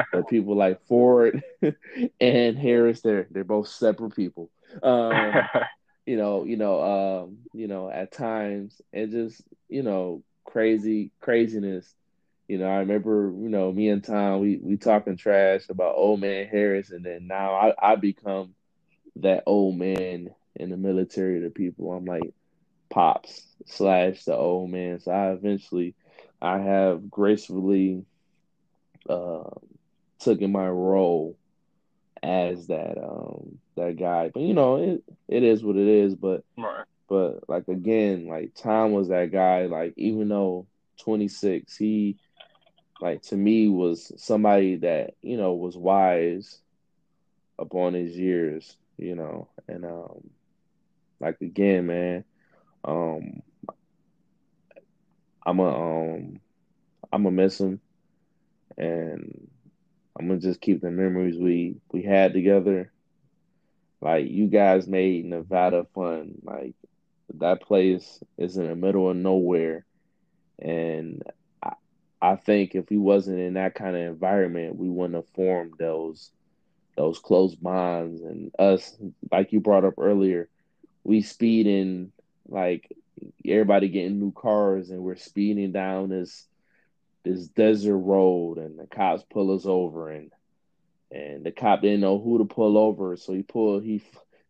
but 0.13 0.29
people 0.29 0.57
like 0.57 0.81
Ford 0.87 1.43
and 2.21 2.59
Harris, 2.59 3.01
they're 3.01 3.27
they're 3.31 3.45
both 3.45 3.69
separate 3.69 4.15
people. 4.15 4.51
Um, 4.83 5.13
you 6.07 6.17
know, 6.17 6.45
you 6.45 6.57
know, 6.57 6.83
um, 7.25 7.39
you 7.55 7.69
know, 7.69 7.91
at 7.91 8.13
times 8.13 8.81
and 8.93 9.11
just 9.13 9.43
you 9.69 9.83
know, 9.83 10.23
crazy 10.45 11.13
craziness. 11.21 11.95
You 12.49 12.59
know, 12.59 12.67
I 12.69 12.79
remember, 12.79 13.33
you 13.37 13.49
know, 13.51 13.73
me 13.73 13.89
and 13.89 14.05
Tom, 14.05 14.41
we 14.41 14.59
we 14.63 14.77
talking 14.79 15.17
trash 15.17 15.69
about 15.71 15.97
old 15.97 16.21
man 16.21 16.47
Harris, 16.49 16.91
and 16.91 17.05
then 17.05 17.27
now 17.29 17.55
I 17.55 17.93
I 17.93 17.97
become 17.97 18.55
that 19.17 19.45
old 19.47 19.77
man 19.77 20.31
in 20.57 20.71
the 20.71 20.77
military 20.77 21.41
to 21.43 21.51
people. 21.51 21.93
I'm 21.93 22.05
like 22.05 22.35
pops 22.91 23.47
slash 23.67 24.25
the 24.25 24.35
old 24.37 24.71
man. 24.71 25.01
So 25.01 25.13
I 25.13 25.33
eventually 25.33 25.95
I 26.41 26.59
have 26.59 27.11
gracefully 27.11 28.05
uh, 29.09 29.51
took 30.21 30.41
in 30.41 30.53
my 30.53 30.69
role 30.69 31.37
as 32.23 32.69
that 32.69 32.99
um 32.99 33.59
that 33.77 33.97
guy. 33.97 34.31
But 34.33 34.43
you 34.43 34.55
know, 34.55 34.77
it 34.77 35.03
it 35.29 35.43
is 35.43 35.63
what 35.65 35.77
it 35.77 35.87
is. 35.89 36.15
But 36.15 36.45
right. 36.57 36.85
but 37.09 37.49
like 37.49 37.69
again, 37.69 38.27
like 38.27 38.55
Tom 38.55 38.93
was 38.93 39.09
that 39.09 39.33
guy. 39.33 39.67
Like 39.67 39.95
even 39.97 40.29
though 40.29 40.67
26, 41.01 41.77
he 41.77 42.17
like 43.01 43.23
to 43.23 43.37
me 43.37 43.69
was 43.69 44.13
somebody 44.17 44.77
that 44.77 45.15
you 45.23 45.37
know 45.37 45.55
was 45.55 45.77
wise 45.77 46.61
upon 47.59 47.95
his 47.95 48.17
years. 48.17 48.77
You 48.99 49.15
know, 49.15 49.49
and 49.69 49.85
um 49.85 50.31
like 51.21 51.41
again, 51.41 51.87
man, 51.87 52.25
um 52.85 53.43
I'm 55.45 55.61
a 55.61 55.69
um 55.69 56.41
I'm 57.13 57.23
gonna 57.23 57.31
miss 57.31 57.61
him, 57.61 57.81
and 58.77 59.49
I'm 60.19 60.29
gonna 60.29 60.41
just 60.41 60.61
keep 60.61 60.81
the 60.81 60.91
memories 60.91 61.39
we 61.39 61.77
we 61.93 62.03
had 62.03 62.33
together. 62.33 62.91
Like 64.01 64.29
you 64.29 64.47
guys 64.47 64.87
made 64.87 65.25
Nevada 65.25 65.87
fun. 65.95 66.37
Like 66.43 66.75
that 67.35 67.63
place 67.63 68.23
is 68.39 68.57
in 68.57 68.69
the 68.69 68.77
middle 68.77 69.11
of 69.11 69.17
nowhere, 69.17 69.85
and 70.59 71.23
I, 71.63 71.73
I 72.21 72.37
think 72.37 72.75
if 72.75 72.91
we 72.91 72.99
wasn't 72.99 73.41
in 73.41 73.55
that 73.55 73.75
kind 73.75 73.97
of 73.97 74.03
environment, 74.03 74.77
we 74.77 74.89
wouldn't 74.89 75.17
have 75.17 75.29
formed 75.35 75.75
those 75.79 76.31
those 76.97 77.19
close 77.19 77.55
bonds. 77.55 78.23
And 78.23 78.53
us, 78.59 78.97
like 79.31 79.53
you 79.53 79.61
brought 79.61 79.85
up 79.85 79.95
earlier, 79.99 80.49
we 81.05 81.23
speeding 81.23 82.13
like 82.49 82.91
everybody 83.47 83.89
getting 83.89 84.21
new 84.21 84.33
cars, 84.33 84.91
and 84.91 85.01
we're 85.01 85.17
speeding 85.17 85.73
down 85.73 86.11
this 86.11 86.47
this 87.25 87.49
desert 87.49 87.97
road 87.99 88.57
and 88.57 88.79
the 88.79 88.87
cops 88.87 89.25
pull 89.29 89.53
us 89.53 89.67
over 89.67 90.11
and 90.11 90.31
and 91.11 91.45
the 91.45 91.53
cop 91.53 91.83
didn't 91.83 92.01
know 92.01 92.19
who 92.19 92.39
to 92.39 92.45
pull 92.45 92.77
over, 92.79 93.17
so 93.17 93.33
he 93.33 93.43
pulled 93.43 93.85
he 93.85 94.03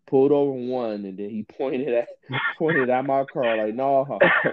pulled 0.06 0.32
over 0.32 0.52
one, 0.52 1.04
and 1.04 1.18
then 1.18 1.30
he 1.30 1.42
pointed 1.58 1.92
at 1.94 2.08
pointed 2.58 2.90
at 2.90 3.04
my 3.04 3.24
car 3.24 3.56
like, 3.56 3.74
"Nah, 3.74 4.04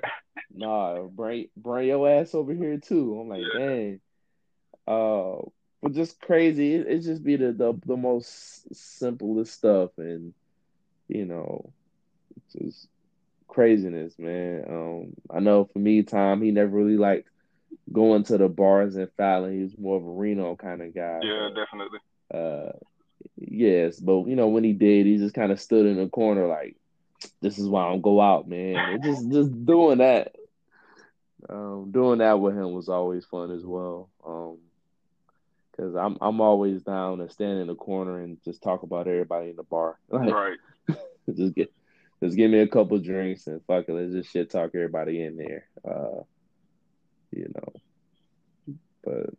nah, 0.53 1.01
bring 1.03 1.47
bring 1.55 1.87
your 1.87 2.09
ass 2.09 2.33
over 2.33 2.53
here 2.53 2.77
too." 2.77 3.19
I'm 3.19 3.29
like, 3.29 3.45
dang. 3.57 3.99
Uh, 4.87 5.37
but 5.81 5.93
just 5.93 6.19
crazy. 6.21 6.75
It, 6.75 6.87
it 6.87 6.99
just 6.99 7.23
be 7.23 7.35
the, 7.35 7.51
the 7.51 7.79
the 7.85 7.97
most 7.97 8.73
simplest 8.75 9.53
stuff, 9.53 9.91
and 9.97 10.33
you 11.07 11.25
know, 11.25 11.71
just 12.57 12.87
craziness, 13.47 14.17
man. 14.17 14.65
Um, 14.67 15.13
I 15.29 15.39
know 15.39 15.65
for 15.65 15.79
me, 15.79 16.03
Tom, 16.03 16.41
he 16.41 16.51
never 16.51 16.75
really 16.75 16.97
liked 16.97 17.29
going 17.91 18.23
to 18.25 18.38
the 18.38 18.47
bars 18.47 18.95
and 18.95 19.12
Fallon. 19.17 19.53
He 19.53 19.63
was 19.63 19.77
more 19.77 19.97
of 19.97 20.03
a 20.03 20.09
Reno 20.09 20.55
kind 20.55 20.81
of 20.81 20.93
guy. 20.93 21.19
Yeah, 21.21 21.49
definitely. 21.55 21.99
Uh, 22.33 22.77
yes, 23.38 23.99
but 23.99 24.27
you 24.27 24.36
know 24.36 24.47
when 24.47 24.63
he 24.63 24.73
did, 24.73 25.05
he 25.05 25.17
just 25.17 25.36
kind 25.36 25.51
of 25.51 25.62
stood 25.62 25.86
in 25.86 25.97
the 25.97 26.07
corner 26.07 26.47
like, 26.47 26.75
"This 27.41 27.59
is 27.59 27.67
why 27.67 27.86
I 27.86 27.89
don't 27.89 28.01
go 28.01 28.21
out, 28.21 28.47
man." 28.47 28.75
And 28.75 29.03
just 29.03 29.29
just 29.31 29.65
doing 29.65 29.99
that, 29.99 30.36
um, 31.49 31.91
doing 31.91 32.19
that 32.19 32.39
with 32.39 32.55
him 32.55 32.71
was 32.71 32.89
always 32.89 33.25
fun 33.25 33.51
as 33.51 33.65
well. 33.65 34.09
Um, 34.25 34.57
because 35.71 35.95
I'm 35.95 36.17
I'm 36.21 36.41
always 36.41 36.83
down 36.83 37.17
to 37.19 37.29
stand 37.29 37.59
in 37.59 37.67
the 37.67 37.75
corner 37.75 38.19
and 38.19 38.38
just 38.43 38.62
talk 38.62 38.83
about 38.83 39.07
everybody 39.07 39.49
in 39.49 39.55
the 39.55 39.63
bar. 39.63 39.97
Like, 40.09 40.31
right. 40.31 40.57
just 41.36 41.55
get 41.55 41.71
just 42.21 42.38
give 42.38 42.51
me 42.51 42.59
a 42.59 42.67
couple 42.67 42.97
drinks 42.99 43.47
and 43.47 43.62
fuck 43.65 43.86
it, 43.88 43.93
let's 43.93 44.13
just 44.13 44.31
shit 44.31 44.49
talk 44.49 44.71
everybody 44.75 45.21
in 45.21 45.36
there. 45.36 45.65
Uh, 45.83 46.23
you 47.35 47.51
know, 47.55 48.75
but 49.03 49.33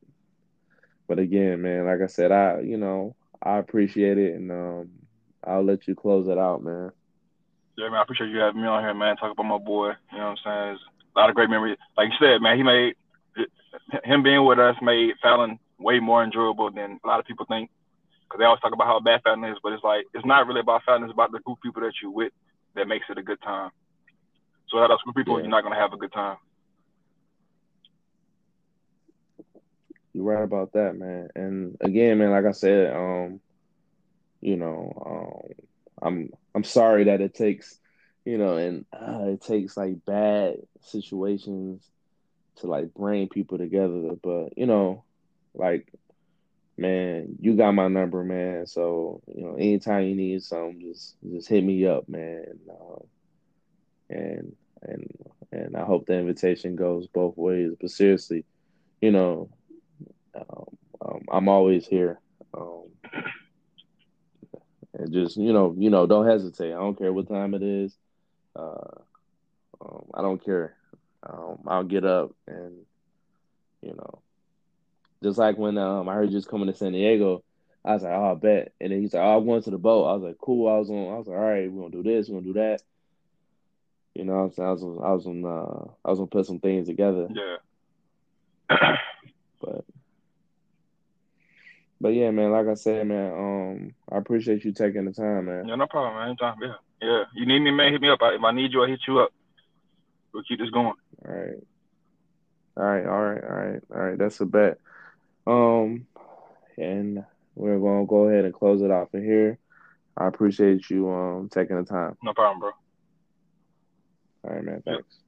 but 1.07 1.19
again, 1.19 1.63
man, 1.63 1.87
like 1.87 2.01
I 2.01 2.07
said, 2.07 2.33
I 2.33 2.61
you 2.61 2.77
know 2.77 3.15
I 3.43 3.59
appreciate 3.59 4.19
it, 4.19 4.35
and 4.35 4.51
um, 4.51 4.91
I'll 5.47 5.65
let 5.65 5.87
you 5.87 5.95
close 5.95 6.29
it 6.29 6.39
out, 6.39 6.63
man. 6.63 6.93
Yeah, 7.77 7.89
man, 7.89 7.99
I 7.99 8.03
appreciate 8.03 8.31
you 8.31 8.39
having 8.39 8.63
me 8.63 8.69
on 8.69 8.83
here, 8.83 8.95
man. 8.95 9.17
Talk 9.17 9.33
about 9.33 9.45
my 9.45 9.59
boy. 9.59 9.93
You 10.13 10.19
know 10.19 10.31
what 10.31 10.31
I'm 10.31 10.37
saying? 10.45 10.75
It's 10.75 10.83
a 11.15 11.19
lot 11.19 11.29
of 11.29 11.35
great 11.35 11.51
memories. 11.51 11.77
Like 11.97 12.09
you 12.09 12.17
said, 12.21 12.41
man, 12.41 12.57
he 12.57 12.63
made 12.63 12.95
him 14.05 14.23
being 14.23 14.45
with 14.45 14.59
us 14.59 14.77
made 14.81 15.15
Fallon 15.21 15.59
way 15.79 16.01
more 16.01 16.23
enjoyable 16.23 16.71
than 16.71 16.99
a 17.05 17.07
lot 17.07 17.21
of 17.21 17.27
people 17.27 17.47
think. 17.47 17.71
Because 18.25 18.39
they 18.39 18.45
always 18.45 18.61
talk 18.61 18.73
about 18.73 18.87
how 18.87 19.01
bad 19.01 19.23
Fallon 19.23 19.45
is, 19.45 19.59
but 19.63 19.73
it's 19.73 19.85
like 19.85 20.07
it's 20.15 20.25
not 20.25 20.47
really 20.47 20.61
about 20.61 20.83
Fallon. 20.85 21.05
It's 21.05 21.13
about 21.13 21.33
the 21.33 21.41
group 21.41 21.59
of 21.59 21.63
people 21.63 21.83
that 21.83 21.93
you're 22.03 22.11
with 22.11 22.33
that 22.75 22.89
makes 22.89 23.07
it 23.11 23.19
a 23.19 23.23
good 23.23 23.41
time. 23.43 23.71
So 24.69 24.79
without 24.79 24.89
those 24.89 25.03
group 25.03 25.17
of 25.17 25.21
people, 25.21 25.37
yeah. 25.39 25.43
you're 25.43 25.51
not 25.51 25.63
gonna 25.63 25.79
have 25.79 25.93
a 25.93 25.99
good 25.99 26.13
time. 26.13 26.37
You're 30.15 30.25
right 30.25 30.45
about 30.45 30.73
that, 30.75 30.97
man. 30.97 31.29
And 31.37 31.77
again, 31.81 32.19
man, 32.19 32.31
like 32.31 32.47
I 32.47 32.53
said, 32.53 32.95
um, 32.95 33.41
you 34.41 34.57
know, 34.57 34.93
um, 35.07 35.53
I'm 36.03 36.31
I'm 36.55 36.65
sorry 36.65 37.05
that 37.05 37.21
it 37.21 37.35
takes, 37.35 37.79
you 38.25 38.39
know, 38.39 38.57
and 38.57 38.87
uh, 38.93 39.25
it 39.29 39.43
takes 39.43 39.77
like 39.77 40.05
bad 40.05 40.57
situations 40.83 41.91
to 42.57 42.67
like 42.69 42.95
bring 42.95 43.29
people 43.29 43.59
together. 43.59 44.13
But 44.23 44.57
you 44.57 44.67
know, 44.67 45.05
like, 45.55 45.93
man, 46.79 47.37
you 47.41 47.57
got 47.57 47.73
my 47.73 47.89
number, 47.89 48.23
man. 48.25 48.67
So 48.67 49.23
you 49.27 49.43
know, 49.45 49.55
anytime 49.55 50.05
you 50.05 50.15
need 50.15 50.43
something, 50.43 50.81
just 50.81 51.17
just 51.29 51.49
hit 51.49 51.65
me 51.65 51.87
up, 51.87 52.09
man. 52.09 52.45
And 54.11 54.57
and 54.83 55.11
and 55.53 55.77
I 55.77 55.85
hope 55.85 56.07
the 56.07 56.15
invitation 56.19 56.77
goes 56.77 57.07
both 57.09 57.37
ways. 57.37 57.73
But 57.81 57.91
seriously, 57.91 58.45
you 59.01 59.11
know, 59.11 59.51
um, 60.37 60.77
um, 61.01 61.21
I'm 61.31 61.49
always 61.49 61.87
here. 61.87 62.21
Um, 62.53 62.85
and 64.95 65.13
just 65.13 65.37
you 65.37 65.53
know, 65.53 65.75
you 65.77 65.91
know, 65.91 66.07
don't 66.07 66.27
hesitate. 66.27 66.73
I 66.73 66.79
don't 66.79 66.97
care 66.97 67.13
what 67.13 67.29
time 67.29 67.55
it 67.55 67.63
is. 67.63 67.97
Uh, 68.55 69.01
um, 69.81 70.05
I 70.15 70.23
don't 70.23 70.45
care. 70.45 70.77
Um, 71.23 71.61
I'll 71.67 71.85
get 71.85 72.05
up 72.05 72.33
and 72.47 72.85
you 73.83 73.95
know, 73.95 74.23
just 75.23 75.39
like 75.39 75.59
when 75.59 75.77
um, 75.79 76.09
I 76.09 76.15
heard 76.15 76.31
you 76.31 76.39
just 76.39 76.49
coming 76.49 76.69
to 76.69 76.75
San 76.75 76.93
Diego, 76.93 77.43
I 77.85 77.95
was 77.95 78.03
like, 78.03 78.13
oh, 78.13 78.33
I 78.33 78.35
bet. 78.35 78.73
And 78.81 78.93
then 78.93 79.01
he's 79.01 79.13
like, 79.13 79.23
oh, 79.23 79.39
I'm 79.39 79.47
going 79.47 79.63
to 79.63 79.71
the 79.71 79.79
boat. 79.79 80.07
I 80.07 80.15
was 80.15 80.23
like, 80.23 80.39
cool. 80.39 80.73
I 80.73 80.79
was 80.79 80.91
on. 80.91 81.13
I 81.15 81.19
was 81.19 81.27
like, 81.27 81.37
all 81.37 81.45
right, 81.45 81.71
we're 81.71 81.83
gonna 81.83 82.03
do 82.03 82.09
this. 82.09 82.29
We're 82.29 82.41
gonna 82.41 82.53
do 82.53 82.59
that. 82.61 82.83
You 84.15 84.25
know, 84.25 84.41
I 84.41 84.43
was, 84.45 84.59
I 84.59 85.11
was 85.11 85.27
on. 85.27 85.45
Uh, 85.45 85.91
I 86.05 86.11
was 86.11 86.19
gonna 86.19 86.29
put 86.29 86.47
some 86.47 86.61
things 86.61 86.87
together. 86.87 87.29
Yeah. 87.31 88.97
but 89.61 89.85
but 92.05 92.13
yeah, 92.13 92.31
man, 92.31 92.53
like 92.53 92.67
I 92.67 92.75
said, 92.75 93.07
man, 93.07 93.33
um, 93.33 93.95
I 94.13 94.19
appreciate 94.19 94.63
you 94.63 94.75
taking 94.75 95.07
the 95.07 95.13
time, 95.13 95.47
man. 95.47 95.67
Yeah, 95.67 95.77
no 95.77 95.87
problem, 95.87 96.17
man. 96.17 96.29
Anytime, 96.29 96.57
yeah, 96.61 96.75
yeah. 97.01 97.25
You 97.35 97.47
need 97.47 97.61
me, 97.61 97.71
man? 97.71 97.93
Hit 97.93 98.03
me 98.03 98.11
up. 98.11 98.19
If 98.21 98.45
I 98.45 98.53
need 98.53 98.75
you, 98.75 98.85
I 98.85 98.89
hit 98.89 99.01
you 99.09 99.21
up. 99.21 99.33
We'll 100.31 100.43
keep 100.43 100.59
this 100.59 100.69
going. 100.69 100.93
All 101.27 101.35
right. 101.35 101.55
All 102.77 102.85
right, 102.85 103.07
all 103.07 103.23
right, 103.23 103.43
all 103.43 103.57
right, 103.57 103.83
all 103.91 104.03
right. 104.03 104.19
That's 104.19 104.39
a 104.41 104.45
bet. 104.45 104.77
Um, 105.47 106.07
and 106.77 107.25
we're 107.55 107.79
gonna 107.79 108.05
go 108.05 108.29
ahead 108.29 108.45
and 108.45 108.53
close 108.53 108.83
it 108.83 108.91
off 108.91 109.15
in 109.15 109.25
here. 109.25 109.59
I 110.15 110.27
appreciate 110.27 110.91
you 110.91 111.09
um 111.09 111.49
taking 111.51 111.77
the 111.77 111.85
time. 111.85 112.19
No 112.23 112.35
problem, 112.35 112.61
bro. 112.61 112.71
All 114.47 114.55
right, 114.55 114.63
man. 114.63 114.83
Thanks. 114.85 115.21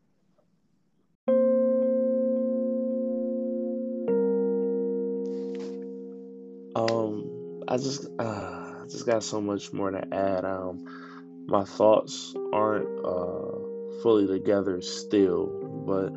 Um, 6.89 7.63
I 7.69 7.77
just 7.77 8.07
uh, 8.19 8.23
I 8.23 8.85
just 8.89 9.07
got 9.07 9.23
so 9.23 9.41
much 9.41 9.73
more 9.73 9.91
to 9.91 10.15
add. 10.15 10.45
Um, 10.45 11.45
my 11.47 11.65
thoughts 11.65 12.35
aren't 12.53 13.05
uh 13.05 14.03
fully 14.03 14.27
together 14.27 14.81
still, 14.83 15.47
but 15.87 16.13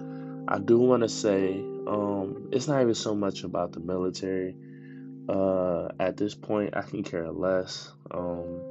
I 0.47 0.59
do 0.59 0.79
want 0.79 1.03
to 1.03 1.09
say 1.09 1.63
um, 1.87 2.49
it's 2.51 2.67
not 2.67 2.81
even 2.81 2.95
so 2.95 3.15
much 3.15 3.43
about 3.43 3.71
the 3.71 3.79
military. 3.79 4.55
Uh, 5.27 5.89
at 5.99 6.17
this 6.17 6.33
point, 6.35 6.75
I 6.75 6.81
can 6.81 7.03
care 7.03 7.31
less. 7.31 7.91
Um, 8.11 8.61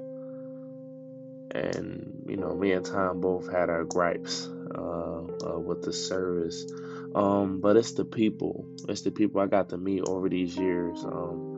and 1.52 2.24
you 2.28 2.36
know, 2.36 2.54
me 2.54 2.72
and 2.72 2.84
Tom 2.84 3.20
both 3.20 3.50
had 3.50 3.70
our 3.70 3.84
gripes 3.84 4.48
uh, 4.74 5.22
uh, 5.46 5.58
with 5.58 5.82
the 5.82 5.92
service. 5.92 6.66
Um, 7.14 7.60
but 7.60 7.76
it's 7.76 7.92
the 7.92 8.04
people. 8.04 8.66
It's 8.88 9.02
the 9.02 9.10
people 9.10 9.40
I 9.40 9.46
got 9.46 9.70
to 9.70 9.78
meet 9.78 10.02
over 10.06 10.28
these 10.28 10.56
years. 10.56 11.02
Um, 11.04 11.57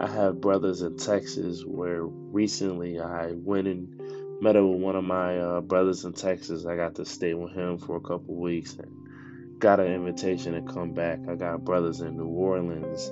I 0.00 0.08
have 0.08 0.40
brothers 0.40 0.82
in 0.82 0.96
Texas 0.96 1.64
where 1.64 2.02
recently 2.02 3.00
I 3.00 3.32
went 3.32 3.68
and 3.68 4.42
met 4.42 4.56
up 4.56 4.64
with 4.64 4.80
one 4.80 4.96
of 4.96 5.04
my 5.04 5.38
uh, 5.38 5.60
brothers 5.60 6.04
in 6.04 6.12
Texas. 6.12 6.66
I 6.66 6.76
got 6.76 6.96
to 6.96 7.04
stay 7.04 7.34
with 7.34 7.52
him 7.52 7.78
for 7.78 7.96
a 7.96 8.00
couple 8.00 8.34
weeks 8.34 8.74
and 8.74 9.60
got 9.60 9.80
an 9.80 9.86
invitation 9.86 10.54
to 10.54 10.72
come 10.72 10.92
back. 10.92 11.20
I 11.28 11.36
got 11.36 11.64
brothers 11.64 12.00
in 12.00 12.16
New 12.16 12.26
Orleans. 12.26 13.10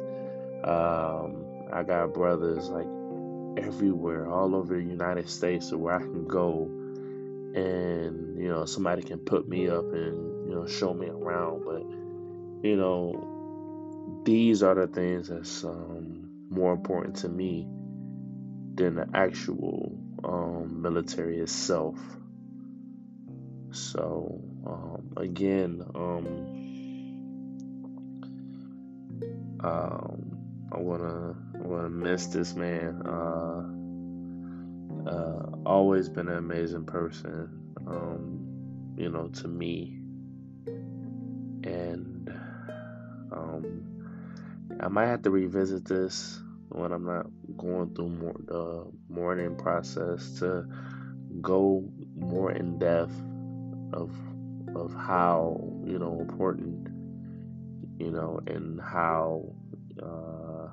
Um, 0.64 1.44
I 1.72 1.84
got 1.84 2.14
brothers 2.14 2.68
like 2.68 2.86
everywhere, 3.64 4.28
all 4.30 4.54
over 4.56 4.76
the 4.76 4.82
United 4.82 5.28
States, 5.28 5.68
so 5.68 5.76
where 5.78 5.94
I 5.94 6.00
can 6.00 6.26
go 6.26 6.68
and 7.54 8.38
you 8.38 8.48
know 8.48 8.64
somebody 8.64 9.02
can 9.02 9.18
put 9.18 9.46
me 9.46 9.68
up 9.68 9.84
and 9.92 10.48
you 10.48 10.54
know 10.54 10.66
show 10.66 10.94
me 10.94 11.06
around. 11.06 11.64
But 11.64 11.82
you 12.66 12.76
know 12.76 14.20
these 14.24 14.62
are 14.62 14.74
the 14.74 14.86
things 14.86 15.28
that's 15.28 15.64
um, 15.64 16.21
more 16.52 16.72
important 16.72 17.16
to 17.16 17.28
me 17.28 17.66
than 18.74 18.94
the 18.96 19.08
actual 19.14 19.98
um, 20.24 20.82
military 20.82 21.40
itself. 21.40 21.98
So 23.70 24.42
um, 24.66 25.12
again, 25.16 25.82
um, 25.94 26.26
um, 29.60 30.38
I 30.72 30.78
wanna 30.78 31.34
I 31.54 31.66
wanna 31.66 31.90
miss 31.90 32.26
this 32.26 32.54
man. 32.54 33.02
Uh, 33.06 33.82
uh, 35.08 35.46
always 35.66 36.08
been 36.08 36.28
an 36.28 36.36
amazing 36.36 36.84
person, 36.84 37.48
um, 37.86 38.94
you 38.96 39.08
know, 39.10 39.28
to 39.28 39.48
me, 39.48 39.98
and 41.64 42.28
um, 43.32 43.91
I 44.82 44.88
might 44.88 45.06
have 45.06 45.22
to 45.22 45.30
revisit 45.30 45.84
this 45.84 46.40
when 46.68 46.90
I'm 46.90 47.04
not 47.04 47.26
going 47.56 47.94
through 47.94 48.08
more 48.08 48.34
the 48.44 48.86
mourning 49.08 49.56
process 49.56 50.38
to 50.40 50.66
go 51.40 51.88
more 52.16 52.50
in 52.50 52.78
depth 52.78 53.14
of 53.92 54.10
of 54.74 54.92
how 54.94 55.60
you 55.84 55.98
know 55.98 56.18
important 56.20 56.88
you 57.98 58.10
know 58.10 58.40
and 58.46 58.80
how 58.80 59.54
uh, 60.02 60.68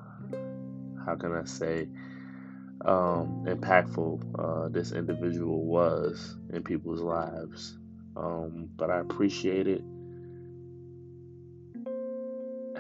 how 1.06 1.15
can 1.15 1.34
I 1.34 1.43
say 1.45 1.88
um, 2.86 3.45
impactful 3.45 4.24
uh, 4.39 4.69
this 4.69 4.91
individual 4.91 5.65
was 5.65 6.38
in 6.52 6.63
people's 6.63 7.02
lives. 7.02 7.78
Um, 8.15 8.69
but 8.76 8.89
I 8.89 9.00
appreciate 9.00 9.67
it 9.67 9.84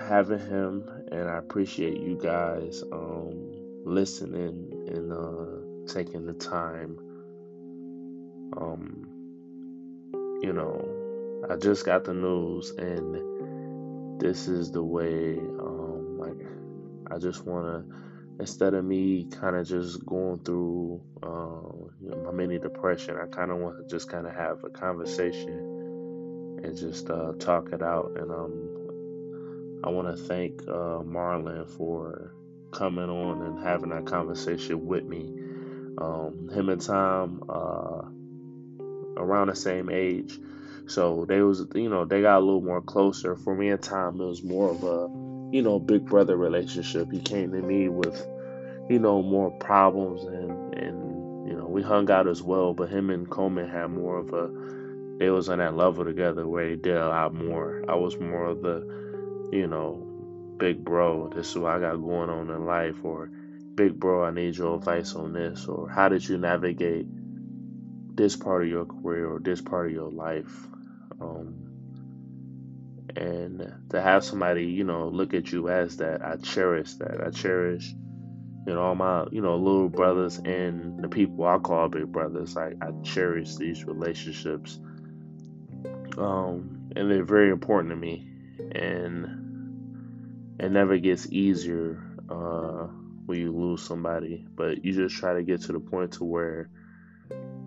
having 0.09 0.39
him, 0.39 0.89
and 1.11 1.29
I 1.29 1.37
appreciate 1.37 2.01
you 2.01 2.17
guys 2.19 2.83
um, 2.91 3.51
listening 3.85 4.87
and 4.87 5.13
uh, 5.13 5.93
taking 5.93 6.25
the 6.25 6.33
time. 6.33 6.97
Um, 8.57 9.05
you 10.41 10.51
know, 10.51 11.45
I 11.47 11.57
just 11.57 11.85
got 11.85 12.05
the 12.05 12.15
news, 12.15 12.71
and 12.71 14.19
this 14.19 14.47
is 14.47 14.71
the 14.71 14.83
way. 14.83 15.37
Um, 15.37 16.17
like, 16.17 16.47
I 17.11 17.19
just 17.19 17.45
want 17.45 17.67
to, 17.67 17.95
instead 18.39 18.73
of 18.73 18.83
me 18.83 19.27
kind 19.29 19.55
of 19.55 19.67
just 19.67 20.03
going 20.07 20.39
through 20.39 21.01
uh, 21.21 21.87
you 22.01 22.09
know, 22.09 22.23
my 22.25 22.31
mini 22.31 22.57
depression, 22.57 23.15
I 23.21 23.27
kind 23.27 23.51
of 23.51 23.59
want 23.59 23.77
to 23.77 23.95
just 23.95 24.09
kind 24.09 24.25
of 24.25 24.33
have 24.33 24.63
a 24.63 24.69
conversation 24.71 26.61
and 26.63 26.75
just 26.75 27.11
uh, 27.11 27.33
talk 27.37 27.73
it 27.73 27.83
out. 27.83 28.13
And 28.15 28.31
um, 28.31 28.78
I 29.83 29.89
want 29.89 30.15
to 30.15 30.23
thank 30.23 30.61
uh, 30.63 31.01
Marlon 31.03 31.67
for 31.77 32.33
coming 32.71 33.09
on 33.09 33.41
and 33.41 33.59
having 33.63 33.89
that 33.89 34.05
conversation 34.05 34.85
with 34.85 35.05
me. 35.05 35.33
Um, 35.97 36.49
him 36.53 36.69
and 36.69 36.81
Tom 36.81 37.43
uh, 37.49 38.01
around 39.21 39.47
the 39.47 39.55
same 39.55 39.89
age, 39.89 40.37
so 40.87 41.25
they 41.27 41.41
was 41.41 41.65
you 41.75 41.89
know 41.89 42.05
they 42.05 42.21
got 42.21 42.39
a 42.39 42.45
little 42.45 42.61
more 42.61 42.81
closer. 42.81 43.35
For 43.35 43.55
me 43.55 43.69
and 43.69 43.81
Tom, 43.81 44.19
it 44.19 44.25
was 44.25 44.43
more 44.43 44.69
of 44.71 44.83
a 44.83 45.09
you 45.55 45.61
know 45.61 45.79
big 45.79 46.05
brother 46.05 46.37
relationship. 46.37 47.11
He 47.11 47.19
came 47.19 47.51
to 47.51 47.61
me 47.61 47.89
with 47.89 48.25
you 48.89 48.99
know 48.99 49.21
more 49.21 49.51
problems 49.59 50.23
and 50.23 50.73
and 50.75 51.47
you 51.49 51.55
know 51.55 51.65
we 51.67 51.81
hung 51.81 52.09
out 52.11 52.27
as 52.27 52.41
well. 52.41 52.73
But 52.73 52.89
him 52.89 53.09
and 53.09 53.29
Coleman 53.29 53.69
had 53.69 53.87
more 53.87 54.19
of 54.19 54.33
a 54.33 54.49
they 55.19 55.29
was 55.29 55.49
on 55.49 55.57
that 55.57 55.75
level 55.75 56.05
together 56.05 56.47
where 56.47 56.69
they 56.69 56.75
did 56.77 56.95
a 56.95 57.09
lot 57.09 57.33
more. 57.33 57.83
I 57.89 57.95
was 57.95 58.17
more 58.17 58.45
of 58.45 58.61
the 58.61 59.08
you 59.51 59.67
know 59.67 60.09
big 60.59 60.83
bro, 60.83 61.29
this 61.29 61.49
is 61.49 61.57
what 61.57 61.73
I 61.73 61.79
got 61.79 61.95
going 61.95 62.29
on 62.29 62.49
in 62.49 62.65
life, 62.65 62.97
or 63.03 63.27
big 63.75 63.99
bro, 63.99 64.25
I 64.25 64.31
need 64.31 64.57
your 64.57 64.75
advice 64.75 65.15
on 65.15 65.33
this, 65.33 65.65
or 65.65 65.89
how 65.89 66.09
did 66.09 66.27
you 66.27 66.37
navigate 66.37 67.07
this 68.15 68.35
part 68.35 68.63
of 68.63 68.69
your 68.69 68.85
career 68.85 69.27
or 69.27 69.39
this 69.39 69.61
part 69.61 69.87
of 69.87 69.93
your 69.93 70.11
life? 70.11 70.67
Um, 71.19 71.69
and 73.15 73.73
to 73.89 74.01
have 74.01 74.23
somebody, 74.23 74.65
you 74.65 74.83
know, 74.83 75.07
look 75.07 75.33
at 75.33 75.51
you 75.51 75.69
as 75.69 75.97
that, 75.97 76.23
I 76.23 76.35
cherish 76.35 76.93
that. 76.95 77.25
I 77.25 77.31
cherish, 77.31 77.89
you 78.67 78.73
know, 78.73 78.81
all 78.81 78.95
my, 78.95 79.25
you 79.31 79.41
know, 79.41 79.55
little 79.55 79.89
brothers 79.89 80.37
and 80.37 81.01
the 81.01 81.07
people 81.07 81.45
I 81.45 81.57
call 81.57 81.87
big 81.87 82.11
brothers. 82.11 82.55
I, 82.55 82.73
I 82.81 82.91
cherish 83.03 83.55
these 83.55 83.85
relationships. 83.85 84.79
Um, 86.17 86.91
and 86.95 87.09
they're 87.09 87.23
very 87.23 87.49
important 87.49 87.91
to 87.91 87.95
me. 87.95 88.27
And 88.73 89.38
it 90.59 90.71
never 90.71 90.97
gets 90.97 91.31
easier 91.31 92.03
uh, 92.29 92.87
when 93.25 93.39
you 93.39 93.51
lose 93.51 93.81
somebody, 93.81 94.45
but 94.55 94.83
you 94.83 94.93
just 94.93 95.15
try 95.15 95.33
to 95.33 95.43
get 95.43 95.61
to 95.61 95.71
the 95.71 95.79
point 95.79 96.13
to 96.13 96.23
where 96.23 96.69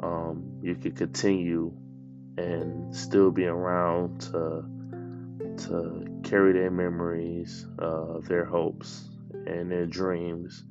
um, 0.00 0.58
you 0.62 0.74
can 0.74 0.92
continue 0.92 1.72
and 2.36 2.94
still 2.94 3.30
be 3.30 3.46
around 3.46 4.20
to 4.20 4.64
to 5.56 6.20
carry 6.24 6.52
their 6.52 6.70
memories, 6.70 7.66
uh, 7.78 8.18
their 8.20 8.44
hopes, 8.44 9.04
and 9.46 9.70
their 9.70 9.86
dreams, 9.86 10.64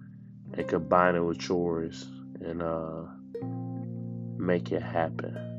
and 0.53 0.67
combine 0.67 1.15
it 1.15 1.19
with 1.19 1.47
yours 1.47 2.07
and 2.41 2.61
uh, 2.61 3.03
make 4.37 4.71
it 4.71 4.81
happen. 4.81 5.50